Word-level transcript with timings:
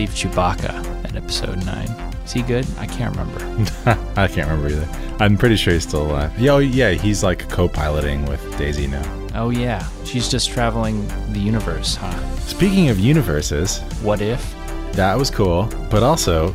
leave 0.00 0.08
Chewbacca 0.10 1.04
at 1.04 1.14
episode 1.14 1.62
nine? 1.66 1.88
Is 2.24 2.32
he 2.32 2.40
good? 2.40 2.66
I 2.78 2.86
can't 2.86 3.14
remember. 3.14 3.38
I 4.16 4.28
can't 4.28 4.48
remember 4.48 4.68
either. 4.68 4.88
I'm 5.22 5.36
pretty 5.36 5.56
sure 5.56 5.74
he's 5.74 5.82
still 5.86 6.06
alive. 6.10 6.32
Yeah, 6.40 6.52
oh, 6.52 6.58
yeah, 6.58 6.92
he's 6.92 7.22
like 7.22 7.46
co-piloting 7.50 8.24
with 8.24 8.40
Daisy 8.56 8.86
now. 8.86 9.02
Oh, 9.34 9.50
yeah. 9.50 9.86
She's 10.06 10.30
just 10.30 10.48
traveling 10.48 11.06
the 11.34 11.38
universe, 11.38 11.96
huh? 11.96 12.18
Speaking 12.38 12.88
of 12.88 12.98
universes, 12.98 13.80
What 14.02 14.22
if? 14.22 14.54
that 14.92 15.18
was 15.18 15.30
cool, 15.30 15.68
but 15.90 16.02
also 16.02 16.54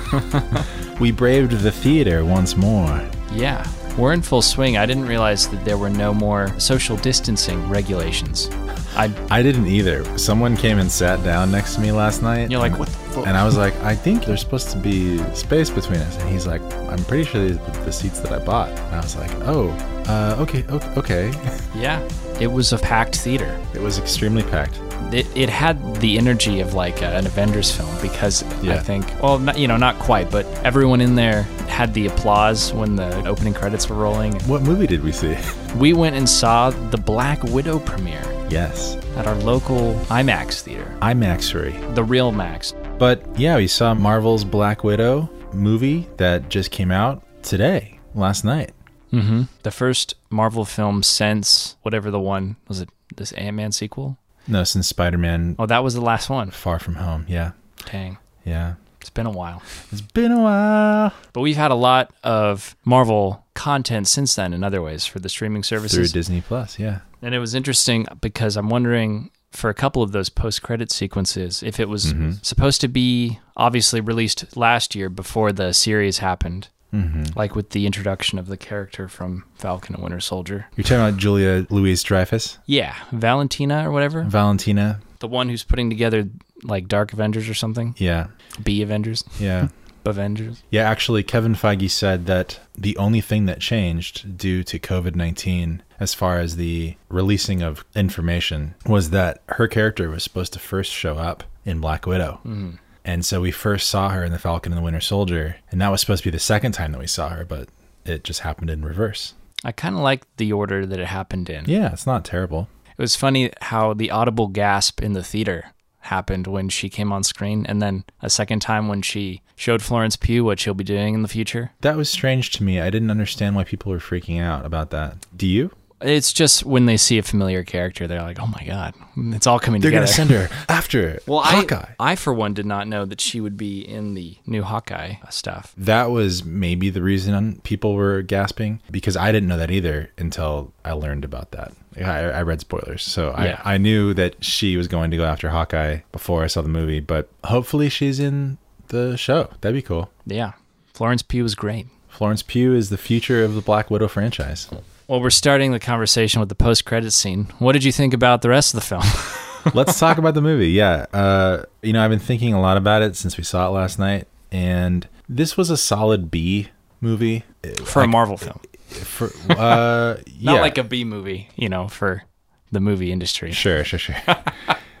we 0.98 1.12
braved 1.12 1.52
the 1.52 1.70
theater 1.70 2.24
once 2.24 2.56
more. 2.56 3.06
Yeah. 3.32 3.68
We're 3.98 4.14
in 4.14 4.22
full 4.22 4.40
swing. 4.42 4.78
I 4.78 4.86
didn't 4.86 5.06
realize 5.06 5.46
that 5.48 5.62
there 5.66 5.76
were 5.76 5.90
no 5.90 6.14
more 6.14 6.58
social 6.58 6.96
distancing 6.96 7.68
regulations. 7.68 8.48
I, 8.96 9.12
I 9.30 9.42
didn't 9.42 9.66
either. 9.66 10.04
Someone 10.18 10.56
came 10.56 10.78
and 10.78 10.90
sat 10.90 11.22
down 11.22 11.50
next 11.50 11.74
to 11.74 11.80
me 11.80 11.92
last 11.92 12.22
night. 12.22 12.50
you're 12.50 12.60
like, 12.60 12.78
what 12.78 12.88
the 12.88 12.94
fuck? 12.94 13.26
And 13.26 13.36
I 13.36 13.44
was 13.44 13.56
like, 13.56 13.74
I 13.82 13.94
think 13.94 14.24
there's 14.24 14.40
supposed 14.40 14.70
to 14.70 14.78
be 14.78 15.18
space 15.34 15.68
between 15.70 16.00
us. 16.00 16.16
And 16.18 16.30
he's 16.30 16.46
like, 16.46 16.62
I'm 16.90 17.04
pretty 17.04 17.24
sure 17.24 17.46
these 17.46 17.58
are 17.58 17.84
the 17.84 17.92
seats 17.92 18.20
that 18.20 18.32
I 18.32 18.38
bought. 18.38 18.70
And 18.70 18.94
I 18.96 19.00
was 19.00 19.16
like, 19.16 19.30
oh, 19.42 19.70
uh, 20.08 20.36
okay, 20.40 20.64
okay, 20.68 20.88
okay. 20.96 21.58
yeah. 21.76 22.06
It 22.40 22.46
was 22.46 22.72
a 22.72 22.78
packed 22.78 23.16
theater. 23.16 23.58
It 23.74 23.80
was 23.80 23.98
extremely 23.98 24.42
packed. 24.44 24.80
it, 25.12 25.26
it 25.36 25.48
had 25.50 25.96
the 25.96 26.18
energy 26.18 26.60
of 26.60 26.74
like 26.74 27.02
uh, 27.02 27.06
an 27.06 27.26
Avengers 27.26 27.70
film 27.70 27.94
because 28.00 28.42
I 28.64 28.78
think, 28.78 29.06
well, 29.22 29.38
not, 29.38 29.58
you 29.58 29.68
know, 29.68 29.76
not 29.76 29.98
quite, 29.98 30.30
but 30.30 30.46
everyone 30.64 31.00
in 31.00 31.14
there 31.14 31.42
had 31.68 31.92
the 31.94 32.06
applause 32.06 32.72
when 32.72 32.96
the 32.96 33.26
opening 33.26 33.52
credits 33.54 33.88
were 33.88 33.96
rolling. 33.96 34.34
What 34.46 34.62
movie 34.62 34.86
did 34.86 35.02
we 35.04 35.12
see? 35.12 35.36
We 35.76 35.92
went 35.92 36.16
and 36.16 36.26
saw 36.26 36.70
the 36.70 36.96
Black 36.96 37.42
Widow 37.42 37.80
premiere 37.80 38.24
yes, 38.48 38.96
at 39.16 39.26
our 39.26 39.34
local 39.36 39.94
IMAX 40.08 40.60
theater, 40.62 40.96
IMAXery. 41.00 41.94
the 41.94 42.04
real 42.04 42.32
Max. 42.32 42.72
But 42.98 43.22
yeah, 43.38 43.56
we 43.56 43.66
saw 43.66 43.94
Marvel's 43.94 44.44
Black 44.44 44.84
Widow 44.84 45.28
movie 45.52 46.08
that 46.16 46.48
just 46.48 46.70
came 46.70 46.90
out 46.90 47.22
today, 47.42 47.98
last 48.14 48.44
night. 48.44 48.72
Mm-hmm. 49.12 49.42
The 49.62 49.70
first 49.70 50.14
Marvel 50.30 50.64
film 50.64 51.02
since 51.02 51.76
whatever 51.82 52.10
the 52.10 52.20
one 52.20 52.56
was 52.68 52.80
it 52.80 52.88
this 53.16 53.32
Ant 53.32 53.56
Man 53.56 53.72
sequel? 53.72 54.18
No, 54.48 54.64
since 54.64 54.86
Spider 54.86 55.18
Man 55.18 55.56
Oh, 55.58 55.66
that 55.66 55.82
was 55.84 55.94
the 55.94 56.00
last 56.00 56.28
one. 56.30 56.50
Far 56.50 56.78
From 56.78 56.94
Home. 56.96 57.24
Yeah, 57.28 57.52
Dang, 57.90 58.18
yeah. 58.44 58.74
it's 59.00 59.10
been 59.10 59.26
a 59.26 59.30
while. 59.30 59.62
It's 59.92 60.00
been 60.00 60.32
a 60.32 60.40
while. 60.40 61.12
But 61.32 61.40
we've 61.42 61.56
had 61.56 61.70
a 61.70 61.74
lot 61.76 62.12
of 62.24 62.76
Marvel 62.84 63.44
content 63.54 64.06
since 64.08 64.34
then 64.34 64.52
in 64.52 64.62
other 64.64 64.82
ways 64.82 65.06
for 65.06 65.18
the 65.18 65.28
streaming 65.28 65.62
services. 65.62 66.10
Through. 66.10 66.18
Disney 66.20 66.40
Plus, 66.40 66.78
yeah. 66.78 67.00
And 67.26 67.34
it 67.34 67.40
was 67.40 67.56
interesting 67.56 68.06
because 68.20 68.56
I'm 68.56 68.68
wondering 68.68 69.30
for 69.50 69.68
a 69.68 69.74
couple 69.74 70.00
of 70.00 70.12
those 70.12 70.28
post 70.28 70.62
credit 70.62 70.92
sequences 70.92 71.60
if 71.62 71.80
it 71.80 71.88
was 71.88 72.12
Mm-hmm. 72.12 72.32
supposed 72.42 72.80
to 72.82 72.88
be 72.88 73.40
obviously 73.56 74.00
released 74.00 74.56
last 74.56 74.94
year 74.94 75.08
before 75.08 75.50
the 75.50 75.72
series 75.72 76.18
happened, 76.18 76.68
Mm-hmm. 76.94 77.36
like 77.36 77.56
with 77.56 77.70
the 77.70 77.84
introduction 77.84 78.38
of 78.38 78.46
the 78.46 78.56
character 78.56 79.08
from 79.08 79.42
Falcon 79.56 79.96
and 79.96 80.04
Winter 80.04 80.20
Soldier. 80.20 80.66
You're 80.76 80.84
talking 80.84 80.98
about 81.04 81.16
Julia 81.18 81.66
Louise 81.68 82.04
Dreyfus, 82.04 82.58
Yeah, 82.64 82.94
Valentina 83.10 83.88
or 83.88 83.90
whatever. 83.92 84.22
Valentina. 84.22 85.00
The 85.18 85.26
one 85.26 85.48
who's 85.48 85.64
putting 85.64 85.90
together 85.90 86.28
like 86.62 86.86
Dark 86.86 87.12
Avengers 87.12 87.48
or 87.48 87.54
something. 87.54 87.96
Yeah, 87.98 88.28
B 88.62 88.82
Avengers. 88.82 89.24
yeah. 89.40 89.68
Avengers. 90.06 90.62
Yeah, 90.70 90.88
actually, 90.88 91.24
Kevin 91.24 91.54
Feige 91.56 91.90
said 91.90 92.26
that 92.26 92.60
the 92.78 92.96
only 92.96 93.20
thing 93.20 93.46
that 93.46 93.58
changed 93.60 94.38
due 94.38 94.62
to 94.62 94.78
COVID 94.78 95.16
19, 95.16 95.82
as 95.98 96.14
far 96.14 96.38
as 96.38 96.56
the 96.56 96.96
releasing 97.08 97.62
of 97.62 97.84
information, 97.94 98.74
was 98.86 99.10
that 99.10 99.42
her 99.50 99.68
character 99.68 100.10
was 100.10 100.22
supposed 100.24 100.52
to 100.52 100.58
first 100.58 100.92
show 100.92 101.16
up 101.16 101.44
in 101.64 101.80
Black 101.80 102.06
Widow. 102.06 102.40
Mm-hmm. 102.44 102.70
And 103.04 103.24
so 103.24 103.40
we 103.40 103.52
first 103.52 103.88
saw 103.88 104.08
her 104.08 104.24
in 104.24 104.32
The 104.32 104.38
Falcon 104.38 104.72
and 104.72 104.78
the 104.78 104.84
Winter 104.84 105.00
Soldier, 105.00 105.56
and 105.70 105.80
that 105.80 105.90
was 105.90 106.00
supposed 106.00 106.24
to 106.24 106.28
be 106.30 106.36
the 106.36 106.40
second 106.40 106.72
time 106.72 106.92
that 106.92 106.98
we 106.98 107.06
saw 107.06 107.28
her, 107.28 107.44
but 107.44 107.68
it 108.04 108.24
just 108.24 108.40
happened 108.40 108.68
in 108.68 108.84
reverse. 108.84 109.34
I 109.64 109.72
kind 109.72 109.94
of 109.94 110.00
like 110.00 110.26
the 110.36 110.52
order 110.52 110.84
that 110.84 110.98
it 110.98 111.06
happened 111.06 111.48
in. 111.48 111.64
Yeah, 111.66 111.92
it's 111.92 112.06
not 112.06 112.24
terrible. 112.24 112.68
It 112.98 113.00
was 113.00 113.14
funny 113.14 113.52
how 113.60 113.94
the 113.94 114.10
audible 114.10 114.48
gasp 114.48 115.02
in 115.02 115.12
the 115.12 115.22
theater 115.22 115.66
happened 116.00 116.46
when 116.46 116.68
she 116.68 116.88
came 116.88 117.12
on 117.12 117.22
screen, 117.22 117.66
and 117.66 117.80
then 117.80 118.04
a 118.22 118.30
second 118.30 118.60
time 118.60 118.88
when 118.88 119.02
she 119.02 119.42
showed 119.54 119.82
Florence 119.82 120.16
Pugh 120.16 120.44
what 120.44 120.58
she'll 120.58 120.74
be 120.74 120.84
doing 120.84 121.14
in 121.14 121.22
the 121.22 121.28
future. 121.28 121.72
That 121.80 121.96
was 121.96 122.08
strange 122.08 122.50
to 122.52 122.64
me. 122.64 122.80
I 122.80 122.90
didn't 122.90 123.10
understand 123.10 123.54
why 123.54 123.64
people 123.64 123.92
were 123.92 123.98
freaking 123.98 124.40
out 124.40 124.64
about 124.64 124.90
that. 124.90 125.26
Do 125.36 125.46
you? 125.46 125.70
It's 126.02 126.32
just 126.32 126.64
when 126.66 126.84
they 126.84 126.98
see 126.98 127.16
a 127.16 127.22
familiar 127.22 127.64
character, 127.64 128.06
they're 128.06 128.20
like, 128.22 128.38
"Oh 128.38 128.46
my 128.46 128.62
god, 128.66 128.94
it's 129.34 129.46
all 129.46 129.58
coming 129.58 129.80
They're 129.80 129.90
together." 129.90 130.04
going 130.06 130.28
to 130.28 130.34
send 130.36 130.50
her 130.50 130.64
after 130.68 131.20
well, 131.26 131.40
Hawkeye. 131.40 131.92
I, 131.98 132.12
I 132.12 132.16
for 132.16 132.34
one 132.34 132.52
did 132.52 132.66
not 132.66 132.86
know 132.86 133.06
that 133.06 133.20
she 133.20 133.40
would 133.40 133.56
be 133.56 133.80
in 133.80 134.12
the 134.14 134.36
new 134.46 134.62
Hawkeye 134.62 135.14
stuff. 135.30 135.72
that 135.78 136.10
was 136.10 136.44
maybe 136.44 136.90
the 136.90 137.02
reason 137.02 137.60
people 137.62 137.94
were 137.94 138.20
gasping 138.22 138.80
because 138.90 139.16
I 139.16 139.32
didn't 139.32 139.48
know 139.48 139.56
that 139.56 139.70
either 139.70 140.10
until 140.18 140.72
I 140.84 140.92
learned 140.92 141.24
about 141.24 141.52
that. 141.52 141.72
I, 141.98 142.02
I 142.24 142.42
read 142.42 142.60
spoilers, 142.60 143.02
so 143.02 143.30
Yeah. 143.38 143.58
I, 143.64 143.74
I 143.74 143.78
knew 143.78 144.12
that 144.14 144.44
she 144.44 144.76
was 144.76 144.86
going 144.88 145.10
to 145.12 145.16
go 145.16 145.24
after 145.24 145.48
Hawkeye 145.48 146.00
before 146.12 146.44
I 146.44 146.46
saw 146.46 146.60
the 146.60 146.68
movie. 146.68 147.00
But 147.00 147.30
hopefully, 147.44 147.88
she's 147.88 148.20
in 148.20 148.58
the 148.88 149.16
show. 149.16 149.48
That'd 149.62 149.74
be 149.74 149.80
cool. 149.80 150.10
Yeah, 150.26 150.52
Florence 150.92 151.22
Pugh 151.22 151.42
was 151.42 151.54
great. 151.54 151.86
Florence 152.10 152.42
Pugh 152.42 152.74
is 152.74 152.90
the 152.90 152.98
future 152.98 153.42
of 153.42 153.54
the 153.54 153.62
Black 153.62 153.90
Widow 153.90 154.08
franchise. 154.08 154.68
Well, 155.08 155.20
we're 155.20 155.30
starting 155.30 155.70
the 155.72 155.78
conversation 155.78 156.40
with 156.40 156.48
the 156.48 156.56
post-credit 156.56 157.12
scene. 157.12 157.44
What 157.58 157.72
did 157.72 157.84
you 157.84 157.92
think 157.92 158.12
about 158.12 158.42
the 158.42 158.48
rest 158.48 158.74
of 158.74 158.80
the 158.80 158.86
film? 158.86 159.04
Let's 159.74 159.98
talk 159.98 160.18
about 160.18 160.34
the 160.34 160.42
movie. 160.42 160.70
Yeah, 160.70 161.06
uh, 161.12 161.62
you 161.82 161.92
know, 161.92 162.02
I've 162.02 162.10
been 162.10 162.18
thinking 162.18 162.52
a 162.54 162.60
lot 162.60 162.76
about 162.76 163.02
it 163.02 163.16
since 163.16 163.36
we 163.36 163.44
saw 163.44 163.68
it 163.68 163.70
last 163.70 163.98
night, 163.98 164.26
and 164.50 165.08
this 165.28 165.56
was 165.56 165.70
a 165.70 165.76
solid 165.76 166.30
B 166.30 166.68
movie 167.00 167.44
for 167.84 168.02
a 168.02 168.08
Marvel 168.08 168.36
film, 168.36 168.60
For 168.88 169.30
uh, 169.50 170.16
not 170.40 170.54
yeah. 170.56 170.60
like 170.60 170.78
a 170.78 170.84
B 170.84 171.04
movie, 171.04 171.50
you 171.56 171.68
know, 171.68 171.88
for 171.88 172.24
the 172.72 172.80
movie 172.80 173.12
industry. 173.12 173.52
Sure, 173.52 173.84
sure, 173.84 173.98
sure. 173.98 174.16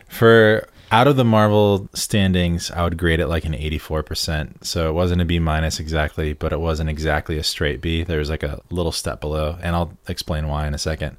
For 0.08 0.68
out 0.90 1.08
of 1.08 1.16
the 1.16 1.24
Marvel 1.24 1.88
standings, 1.94 2.70
I 2.70 2.84
would 2.84 2.96
grade 2.96 3.20
it 3.20 3.26
like 3.26 3.44
an 3.44 3.54
84%. 3.54 4.64
So 4.64 4.88
it 4.88 4.92
wasn't 4.92 5.22
a 5.22 5.24
B 5.24 5.38
minus 5.38 5.80
exactly, 5.80 6.32
but 6.32 6.52
it 6.52 6.60
wasn't 6.60 6.90
exactly 6.90 7.38
a 7.38 7.42
straight 7.42 7.80
B. 7.80 8.04
There 8.04 8.18
was 8.18 8.30
like 8.30 8.42
a 8.42 8.60
little 8.70 8.92
step 8.92 9.20
below, 9.20 9.58
and 9.62 9.74
I'll 9.74 9.92
explain 10.08 10.48
why 10.48 10.66
in 10.66 10.74
a 10.74 10.78
second. 10.78 11.16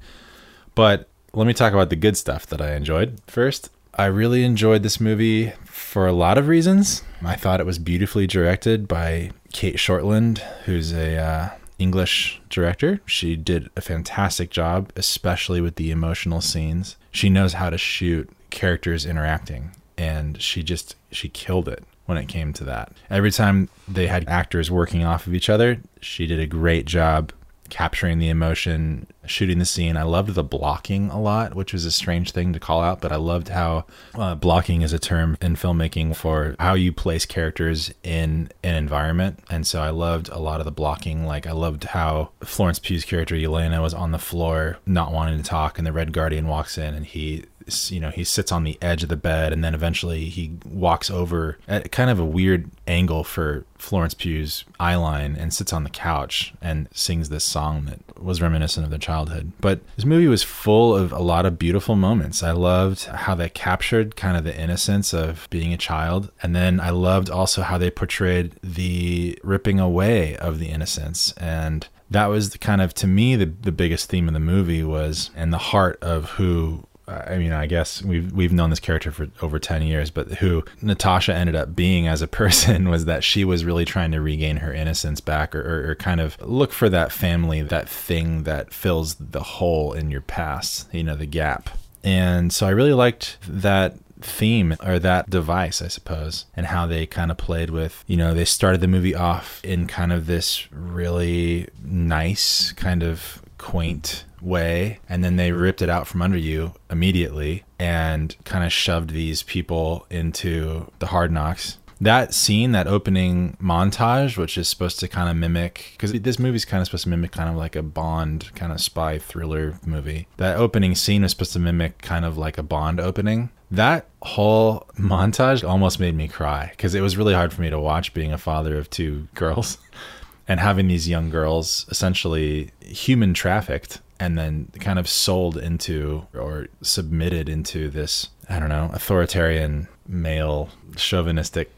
But 0.76 1.10
let 1.34 1.48
me 1.48 1.54
talk 1.54 1.74
about 1.74 1.90
the 1.90 1.96
good 1.96 2.18
stuff 2.18 2.46
that 2.48 2.62
I 2.62 2.76
enjoyed 2.76 3.20
first. 3.28 3.70
I 3.96 4.06
really 4.06 4.44
enjoyed 4.44 4.84
this 4.84 5.02
movie 5.02 5.54
for 5.66 6.08
a 6.08 6.14
lot 6.14 6.38
of 6.38 6.48
reasons. 6.48 7.04
I 7.24 7.36
thought 7.36 7.60
it 7.60 7.66
was 7.66 7.80
beautifully 7.80 8.28
directed 8.28 8.88
by 8.88 9.32
Cate 9.54 9.78
Shortland, 9.78 10.38
who's 10.66 10.94
a 10.94 11.18
uh, 11.18 11.50
English 11.80 12.40
director. 12.50 13.02
She 13.06 13.36
did 13.36 13.70
a 13.76 13.82
fantastic 13.82 14.52
job, 14.52 14.92
especially 14.96 15.62
with 15.62 15.76
the 15.76 15.90
emotional 15.90 16.42
scenes. 16.42 16.96
She 17.12 17.30
knows 17.30 17.54
how 17.54 17.72
to 17.72 17.78
shoot 17.78 18.30
characters 18.50 19.06
interacting, 19.06 19.72
and 19.98 20.42
she 20.42 20.64
just 20.64 20.96
she 21.12 21.30
killed 21.30 21.68
it 21.68 21.84
when 22.06 22.18
it 22.18 22.28
came 22.28 22.54
to 22.54 22.64
that. 22.64 22.94
Every 23.10 23.32
time 23.32 23.70
they 23.88 24.08
had 24.08 24.28
actors 24.28 24.72
working 24.72 25.04
off 25.04 25.28
of 25.28 25.34
each 25.34 25.50
other, 25.50 25.82
she 26.02 26.26
did 26.26 26.40
a 26.40 26.48
great 26.48 26.86
job 26.86 27.32
capturing 27.70 28.20
the 28.20 28.30
emotion, 28.30 29.08
shooting 29.26 29.60
the 29.60 29.66
scene. 29.66 29.98
I 29.98 30.04
loved 30.04 30.34
the 30.34 30.44
blocking 30.44 31.10
a 31.10 31.20
lot, 31.20 31.54
which 31.54 31.74
was 31.74 31.86
a 31.86 31.92
strange 31.92 32.32
thing 32.32 32.54
to 32.54 32.60
call 32.60 32.82
out, 32.82 33.02
but 33.02 33.12
I 33.12 33.18
loved 33.18 33.50
how 33.50 33.86
uh, 34.16 34.36
blocking 34.36 34.82
is 34.82 34.94
a 34.94 35.00
term 35.00 35.38
in 35.42 35.56
filmmaking 35.56 36.16
for 36.16 36.56
how 36.60 36.74
you 36.74 36.92
place 36.92 37.26
characters 37.26 37.94
in 38.04 38.50
an 38.64 38.76
environment. 38.76 39.40
And 39.50 39.66
so 39.66 39.82
I 39.82 39.90
loved 39.90 40.30
a 40.30 40.40
lot 40.40 40.60
of 40.60 40.66
the 40.66 40.72
blocking. 40.72 41.26
Like 41.26 41.48
I 41.48 41.52
loved 41.52 41.86
how 41.86 42.30
Florence 42.44 42.80
Pugh's 42.80 43.06
character 43.06 43.36
Yelena 43.36 43.82
was 43.82 43.94
on 43.94 44.12
the 44.12 44.20
floor, 44.20 44.78
not 44.86 45.12
wanting 45.12 45.38
to 45.38 45.44
talk, 45.44 45.78
and 45.78 45.86
the 45.86 45.94
Red 45.94 46.14
Guardian 46.14 46.48
walks 46.48 46.78
in 46.78 46.94
and 46.94 47.06
he 47.06 47.46
you 47.92 48.00
know 48.00 48.10
he 48.10 48.24
sits 48.24 48.52
on 48.52 48.64
the 48.64 48.78
edge 48.82 49.04
of 49.04 49.10
the 49.10 49.18
bed 49.18 49.54
and 49.54 49.64
then 49.64 49.74
eventually 49.74 50.26
he 50.26 50.52
walks 50.66 51.10
over 51.10 51.58
at 51.68 51.92
kind 51.92 52.10
of 52.10 52.20
a 52.20 52.26
weird 52.26 52.70
angle 52.88 53.24
for 53.24 53.66
Florence 53.78 54.14
Pugh's 54.14 54.66
eye 54.80 54.96
line 54.96 55.36
and 55.38 55.54
sits 55.54 55.72
on 55.72 55.84
the 55.84 55.90
couch 55.90 56.54
and 56.62 56.88
sings 56.94 57.30
this 57.30 57.44
song 57.44 57.86
that 57.86 58.22
was 58.22 58.42
reminiscent 58.42 58.84
of 58.84 58.90
their 58.90 59.00
childhood. 59.00 59.52
But 59.62 59.82
this 59.96 60.06
movie 60.06 60.28
was 60.28 60.44
full 60.44 60.96
of 60.96 61.12
a 61.12 61.20
lot 61.20 61.46
of 61.46 61.60
beautiful 61.60 61.96
moments. 61.96 62.42
I 62.44 62.52
loved 62.52 63.06
how 63.06 63.36
they 63.36 63.50
captured 63.50 64.16
kind 64.16 64.38
of 64.38 64.44
the 64.44 64.60
innocence 64.60 65.14
of 65.14 65.48
being 65.50 65.74
a 65.74 65.78
child. 65.78 66.32
And 66.42 66.56
then 66.56 66.80
I 66.80 66.90
loved 66.90 67.30
also 67.30 67.62
how 67.62 67.78
they 67.78 67.92
portrayed 67.92 68.54
the 68.64 69.38
ripping 69.44 69.80
away 69.80 70.36
of 70.38 70.60
the 70.60 70.68
innocence. 70.68 71.34
And 71.38 71.88
that 72.10 72.28
was 72.28 72.52
the 72.52 72.58
kind 72.58 72.82
of, 72.82 72.94
to 72.96 73.08
me, 73.08 73.36
the, 73.36 73.46
the 73.46 73.72
biggest 73.72 74.10
theme 74.10 74.28
of 74.28 74.34
the 74.34 74.40
movie 74.40 74.84
was, 74.84 75.30
and 75.36 75.54
the 75.54 75.58
heart 75.58 76.00
of 76.02 76.32
who 76.32 76.86
I 77.08 77.38
mean, 77.38 77.54
I 77.54 77.68
guess 77.68 78.04
we've 78.04 78.32
we've 78.34 78.52
known 78.52 78.70
this 78.70 78.80
character 78.80 79.12
for 79.12 79.28
over 79.42 79.60
ten 79.60 79.82
years, 79.82 80.12
but 80.12 80.34
who 80.34 80.64
Natasha 80.82 81.34
ended 81.34 81.56
up 81.56 81.76
being 81.76 82.08
as 82.08 82.22
a 82.22 82.28
person 82.38 82.90
was 82.90 83.06
that 83.06 83.24
she 83.24 83.46
was 83.46 83.64
really 83.64 83.86
trying 83.86 84.12
to 84.12 84.22
regain 84.22 84.58
her 84.58 84.74
innocence 84.74 85.22
back, 85.22 85.56
or, 85.56 85.62
or, 85.62 85.92
or 85.92 85.96
kind 85.96 86.20
of 86.20 86.40
look 86.42 86.72
for 86.72 86.90
that 86.90 87.12
family, 87.12 87.62
that 87.62 87.88
thing 87.88 88.44
that 88.44 88.74
fills 88.74 89.16
the 89.16 89.44
hole 89.44 89.94
in 89.94 90.12
your 90.12 90.22
past, 90.22 90.94
you 90.94 91.04
know, 91.04 91.16
the 91.16 91.26
gap. 91.26 91.70
And 92.04 92.54
so 92.54 92.68
I 92.68 92.72
really 92.72 92.94
liked 92.94 93.38
that 93.48 93.96
theme 94.22 94.76
or 94.84 95.00
that 95.00 95.30
device, 95.30 95.82
I 95.82 95.88
suppose, 95.88 96.46
and 96.56 96.66
how 96.66 96.86
they 96.86 97.06
kind 97.06 97.32
of 97.32 97.38
played 97.38 97.70
with, 97.70 98.04
you 98.08 98.18
know, 98.18 98.34
they 98.34 98.46
started 98.46 98.82
the 98.82 98.88
movie 98.88 99.16
off 99.16 99.64
in 99.64 99.88
kind 99.88 100.12
of 100.12 100.26
this 100.26 100.72
really 100.72 101.68
nice, 101.84 102.72
kind 102.74 103.04
of 103.04 103.42
quaint 103.58 104.26
way, 104.42 105.00
and 105.10 105.24
then 105.24 105.36
they 105.36 105.52
ripped 105.52 105.82
it 105.82 105.90
out 105.90 106.08
from 106.08 106.22
under 106.22 106.38
you 106.38 106.74
immediately 106.90 107.64
and 107.80 108.36
kind 108.44 108.64
of 108.64 108.72
shoved 108.72 109.12
these 109.12 109.44
people 109.44 110.06
into 110.10 110.92
the 111.00 111.08
hard 111.08 111.32
knocks 111.32 111.78
that 112.02 112.34
scene, 112.34 112.72
that 112.74 112.88
opening 112.88 113.58
montage, 113.62 114.38
which 114.38 114.58
is 114.58 114.68
supposed 114.68 115.00
to 115.00 115.08
kind 115.08 115.30
of 115.30 115.36
mimic, 115.36 115.94
because 115.94 116.14
this 116.14 116.40
movie's 116.40 116.66
kind 116.66 116.82
of 116.82 116.88
supposed 116.88 117.04
to 117.04 117.10
mimic 117.10 117.32
kind 117.32 117.50
of 117.50 117.56
like 117.56 117.76
a 117.76 117.84
Bond 117.84 118.52
kind 118.56 118.72
of 118.72 118.82
spy 118.82 119.18
thriller 119.18 119.80
movie. 119.86 120.28
That 120.38 120.58
opening 120.58 120.96
scene 120.96 121.24
was 121.24 121.32
supposed 121.32 121.54
to 121.54 121.60
mimic 121.60 122.00
kind 122.00 122.26
of 122.26 122.38
like 122.38 122.58
a 122.58 122.64
Bond 122.64 123.00
opening. 123.00 123.50
That 123.70 124.08
whole 124.22 124.88
montage 124.98 125.68
almost 125.68 126.00
made 126.00 126.16
me 126.16 126.28
cry 126.28 126.70
because 126.72 126.96
it 126.96 127.02
was 127.02 127.18
really 127.18 127.34
hard 127.34 127.52
for 127.52 127.62
me 127.62 127.70
to 127.70 127.80
watch 127.80 128.14
being 128.14 128.32
a 128.32 128.38
father 128.38 128.78
of 128.78 128.90
two 128.90 129.28
girls 129.34 129.78
and 130.48 130.60
having 130.60 130.88
these 130.88 131.08
young 131.10 131.30
girls 131.30 131.86
essentially 131.90 132.72
human 132.82 133.34
trafficked 133.34 134.02
and 134.20 134.38
then 134.38 134.70
kind 134.80 134.98
of 134.98 135.08
sold 135.08 135.58
into 135.58 136.26
or 136.34 136.68
submitted 136.82 137.50
into 137.50 137.90
this, 137.90 138.30
I 138.50 138.60
don't 138.60 138.70
know, 138.70 138.90
authoritarian 138.94 139.88
male 140.08 140.70
chauvinistic 140.96 141.72